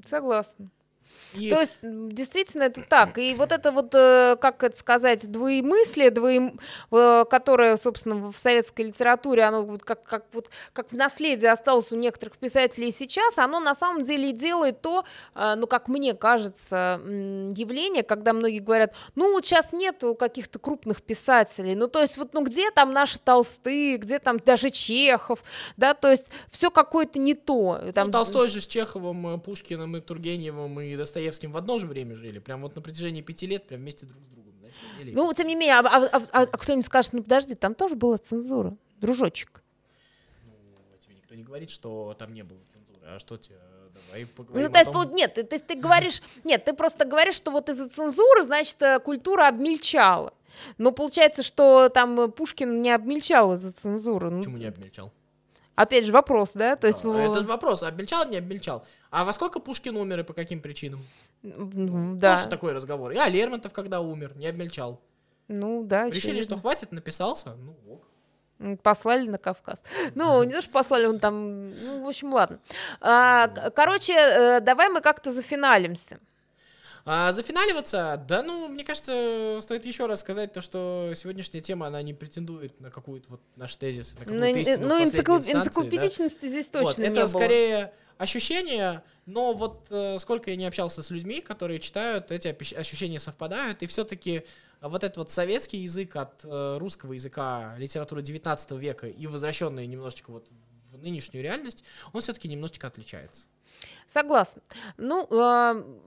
Согласна. 0.06 0.70
И 1.34 1.50
То 1.50 1.62
есть, 1.62 1.78
действительно, 1.82 2.64
это 2.64 2.84
так. 2.88 3.18
И 3.18 3.34
вот 3.34 3.52
это 3.52 3.72
вот, 3.72 3.94
э, 3.96 4.36
как 4.40 4.64
это 4.64 4.78
сказать, 4.78 5.30
двоемыслие, 5.32 6.12
двоем... 6.12 6.60
э, 6.92 7.26
которое, 7.30 7.76
собственно, 7.78 8.32
в 8.32 8.38
советской 8.38 8.84
литературе, 8.84 9.44
оно 9.44 9.64
вот 9.64 9.84
как, 9.84 10.04
как, 10.04 10.26
вот, 10.34 10.50
как 10.74 10.92
в 10.92 10.96
наследие 10.96 11.52
осталось 11.52 11.92
у 11.92 11.96
некоторых 11.96 12.38
писателей 12.38 12.92
сейчас, 12.92 13.38
оно 13.38 13.60
на 13.60 13.74
самом 13.74 14.04
деле 14.04 14.30
и 14.30 14.34
делает 14.34 14.82
то, 14.82 15.06
э, 15.34 15.56
ну, 15.58 15.66
как 15.66 15.88
мне 15.88 16.14
кажется, 16.14 17.02
явление, 17.04 18.04
когда 18.04 18.34
многие 18.34 18.60
говорят, 18.60 18.94
ну, 19.16 19.32
вот 19.32 19.46
сейчас 19.46 19.74
нету 19.74 20.14
каких-то 20.16 20.60
крупных 20.60 21.02
писателей, 21.02 21.74
ну, 21.76 21.88
то 21.88 22.02
есть, 22.02 22.18
вот, 22.18 22.34
ну, 22.34 22.44
где 22.44 22.70
там 22.70 22.94
наши 22.94 23.18
Толстые, 23.18 23.98
где 23.98 24.20
там 24.20 24.38
даже 24.38 24.70
Чехов, 24.70 25.44
да, 25.78 25.96
то 25.96 26.12
есть, 26.12 26.30
все 26.50 26.70
какое-то 26.70 27.20
не 27.20 27.34
то. 27.34 27.82
Там, 27.96 28.08
Ну, 28.08 28.12
Толстой 28.12 28.48
же 28.50 28.62
с 28.62 28.68
Чеховым, 28.68 29.40
Пушкиным 29.42 29.98
и 29.98 30.02
Тургеневым 30.02 30.80
и 30.80 30.96
Достоевским 30.96 31.13
в 31.20 31.58
одно 31.58 31.80
же 31.80 31.88
время 31.88 32.16
жили. 32.16 32.40
Прям 32.40 32.62
вот 32.62 32.76
на 32.76 32.82
протяжении 32.82 33.22
пяти 33.22 33.48
лет 33.48 33.68
прям 33.68 33.82
вместе 33.82 34.06
друг 34.06 34.24
с 34.24 34.28
другом. 34.28 34.54
и 35.02 35.12
Ну, 35.14 35.32
тем 35.34 35.48
не 35.48 35.56
менее, 35.56 35.76
а, 35.76 35.80
а- 35.82 36.06
а- 36.06 36.22
а- 36.32 36.42
а 36.52 36.58
кто-нибудь 36.58 36.86
скажет, 36.86 37.14
ну 37.14 37.22
подожди, 37.22 37.56
там 37.56 37.76
тоже 37.76 37.96
была 37.96 38.18
цензура, 38.18 38.76
дружочек. 39.00 39.62
Ну, 40.46 40.98
тебе 41.00 41.16
никто 41.16 41.36
не 41.36 41.44
говорит, 41.44 41.70
что 41.70 42.16
там 42.18 42.34
не 42.34 42.44
было 42.44 42.60
цензуры. 42.72 43.00
А 43.06 43.20
что 43.20 43.38
тебе? 43.38 43.58
Давай 44.08 44.26
поговорим 44.26 44.66
Ну, 44.68 44.72
то 44.72 44.80
есть, 44.80 44.92
том- 44.92 45.14
нет, 45.14 45.34
ты, 45.36 45.44
ты, 45.44 45.60
ты 45.60 45.76
говоришь, 45.76 46.22
нет, 46.44 46.66
ты 46.66 46.74
просто 46.74 47.06
говоришь, 47.06 47.36
что 47.36 47.52
вот 47.52 47.70
из-за 47.70 47.90
цензуры, 47.90 48.44
значит, 48.44 48.82
э, 48.82 49.00
культура 49.00 49.48
обмельчала. 49.48 50.34
Но 50.78 50.92
получается, 50.92 51.44
что 51.44 51.90
там 51.90 52.20
э, 52.20 52.28
Пушкин 52.30 52.82
не 52.82 52.92
обмельчал 52.92 53.54
из-за 53.54 53.72
цензуры. 53.72 54.30
Ну, 54.30 54.40
Почему 54.40 54.58
не 54.58 54.66
обмельчал? 54.66 55.12
Опять 55.76 56.06
же 56.06 56.12
вопрос, 56.12 56.54
да? 56.54 56.76
То 56.76 56.88
есть, 56.88 57.02
Да, 57.02 57.08
ну, 57.10 57.18
Это 57.18 57.42
же 57.42 57.48
вопрос, 57.48 57.82
обмельчал, 57.84 58.28
не 58.30 58.38
обмельчал. 58.38 58.86
А 59.14 59.26
во 59.26 59.34
сколько 59.34 59.60
Пушкин 59.60 59.96
умер 59.96 60.22
и 60.22 60.24
по 60.24 60.34
каким 60.34 60.60
причинам? 60.60 61.06
ну, 61.44 62.16
да. 62.16 62.38
Тоже 62.38 62.50
такой 62.50 62.74
разговор. 62.74 63.12
И 63.12 63.18
а 63.18 63.30
Лермонтов, 63.30 63.72
когда 63.72 64.02
умер, 64.02 64.36
не 64.36 64.48
обмельчал. 64.48 65.00
Ну, 65.48 65.84
да, 65.84 66.06
Решили, 66.06 66.18
очевидно. 66.18 66.44
что 66.44 66.58
хватит, 66.58 66.92
написался, 66.92 67.54
ну 67.56 67.76
ок. 67.88 68.08
Послали 68.82 69.30
на 69.30 69.38
Кавказ. 69.38 69.84
Ну, 70.16 70.42
не 70.44 70.54
то, 70.54 70.64
что 70.64 70.72
послали, 70.72 71.06
он 71.06 71.20
там... 71.20 71.76
Ну, 71.76 72.04
в 72.04 72.08
общем, 72.08 72.34
ладно. 72.34 72.58
А, 73.02 73.50
короче, 73.76 74.14
э, 74.14 74.62
давай 74.62 74.90
мы 74.90 75.00
как-то 75.00 75.32
зафиналимся. 75.32 76.18
А 77.06 77.34
зафиналиваться, 77.34 78.24
да, 78.30 78.44
ну, 78.44 78.70
мне 78.70 78.86
кажется, 78.86 79.60
стоит 79.62 79.84
еще 79.86 80.06
раз 80.06 80.22
сказать 80.22 80.54
то, 80.54 80.62
что 80.62 81.12
сегодняшняя 81.18 81.60
тема, 81.60 81.88
она 81.88 82.02
не 82.02 82.14
претендует 82.14 82.80
на 82.80 82.90
какую-то 82.90 83.30
вот 83.30 83.42
наш 83.58 83.76
тезис, 83.76 84.14
на 84.14 84.20
Ну, 84.22 84.26
какую-то 84.26 84.46
э, 84.58 84.62
истину 84.62 84.86
в 84.86 84.90
ну, 84.90 85.04
энциклоп- 85.04 85.38
инстанции, 85.40 85.52
да. 85.54 85.60
энциклопедичности 85.60 86.48
здесь 86.48 86.70
точно 86.70 86.88
Вот, 86.88 86.98
не 87.00 87.04
это 87.06 87.22
было. 87.22 87.28
скорее 87.28 87.94
ощущение, 88.18 89.04
но 89.26 89.54
вот 89.54 89.88
э, 89.90 90.18
сколько 90.20 90.50
я 90.52 90.56
не 90.56 90.66
общался 90.66 91.04
с 91.04 91.10
людьми, 91.10 91.42
которые 91.42 91.80
читают, 91.82 92.32
эти 92.32 92.48
ощущения 92.76 93.20
совпадают, 93.20 93.84
и 93.84 93.88
все-таки 93.88 94.44
вот 94.80 95.04
этот 95.04 95.18
вот 95.18 95.32
советский 95.32 95.80
язык 95.80 96.16
от 96.16 96.46
э, 96.46 96.78
русского 96.80 97.12
языка 97.14 97.76
литературы 97.80 98.22
19 98.22 98.72
века 98.72 99.08
и 99.08 99.28
возвращенный 99.28 99.88
немножечко 99.88 100.32
вот 100.32 100.48
в 100.98 101.02
нынешнюю 101.04 101.44
реальность, 101.44 101.84
он 102.14 102.22
все-таки 102.22 102.48
немножечко 102.48 102.88
отличается. 102.88 103.48
Согласна. 104.08 104.62
Ну, 104.98 105.24
э, 105.24 105.26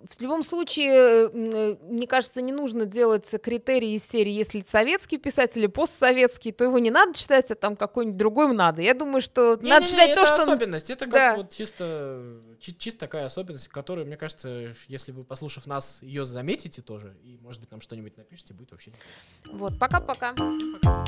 в 0.09 0.20
любом 0.20 0.44
случае, 0.44 1.29
э, 1.29 1.77
мне 1.83 2.07
кажется, 2.07 2.40
не 2.40 2.53
нужно 2.53 2.87
делать 2.87 3.29
критерии 3.42 3.94
из 3.94 4.05
серии, 4.07 4.31
если 4.33 4.61
это 4.61 4.70
советский 4.70 5.18
писатель 5.18 5.61
или 5.61 5.66
постсоветский, 5.66 6.53
то 6.53 6.64
его 6.64 6.79
не 6.79 6.90
надо 6.90 7.14
читать, 7.18 7.51
а 7.51 7.55
там 7.55 7.75
какой-нибудь 7.77 8.16
другой 8.16 8.55
надо. 8.55 8.83
Я 8.83 8.94
думаю, 8.94 9.20
что 9.20 9.59
Не, 9.61 9.70
надо 9.70 9.85
не, 9.87 9.90
не, 9.90 9.92
читать 9.92 10.11
это 10.11 10.20
то, 10.20 10.27
что... 10.27 10.42
особенность. 10.42 10.90
Это 10.90 11.05
как 11.07 11.12
Да. 11.12 11.37
вот 11.37 11.51
чисто, 11.51 12.40
чи- 12.61 12.77
чисто 12.77 13.01
такая 13.01 13.27
особенность, 13.27 13.68
которую, 13.68 14.07
мне 14.07 14.16
кажется, 14.16 14.75
если 14.87 15.12
вы, 15.12 15.25
послушав 15.25 15.66
нас, 15.66 16.03
ее 16.03 16.25
заметите 16.25 16.83
тоже, 16.83 17.16
и, 17.25 17.38
может 17.42 17.61
быть, 17.61 17.70
нам 17.70 17.81
что-нибудь 17.81 18.16
напишите, 18.16 18.55
будет 18.55 18.70
вообще. 18.70 18.92
Вот, 19.46 19.79
пока-пока. 19.79 20.35
Всем 20.35 20.79
пока. 20.81 21.05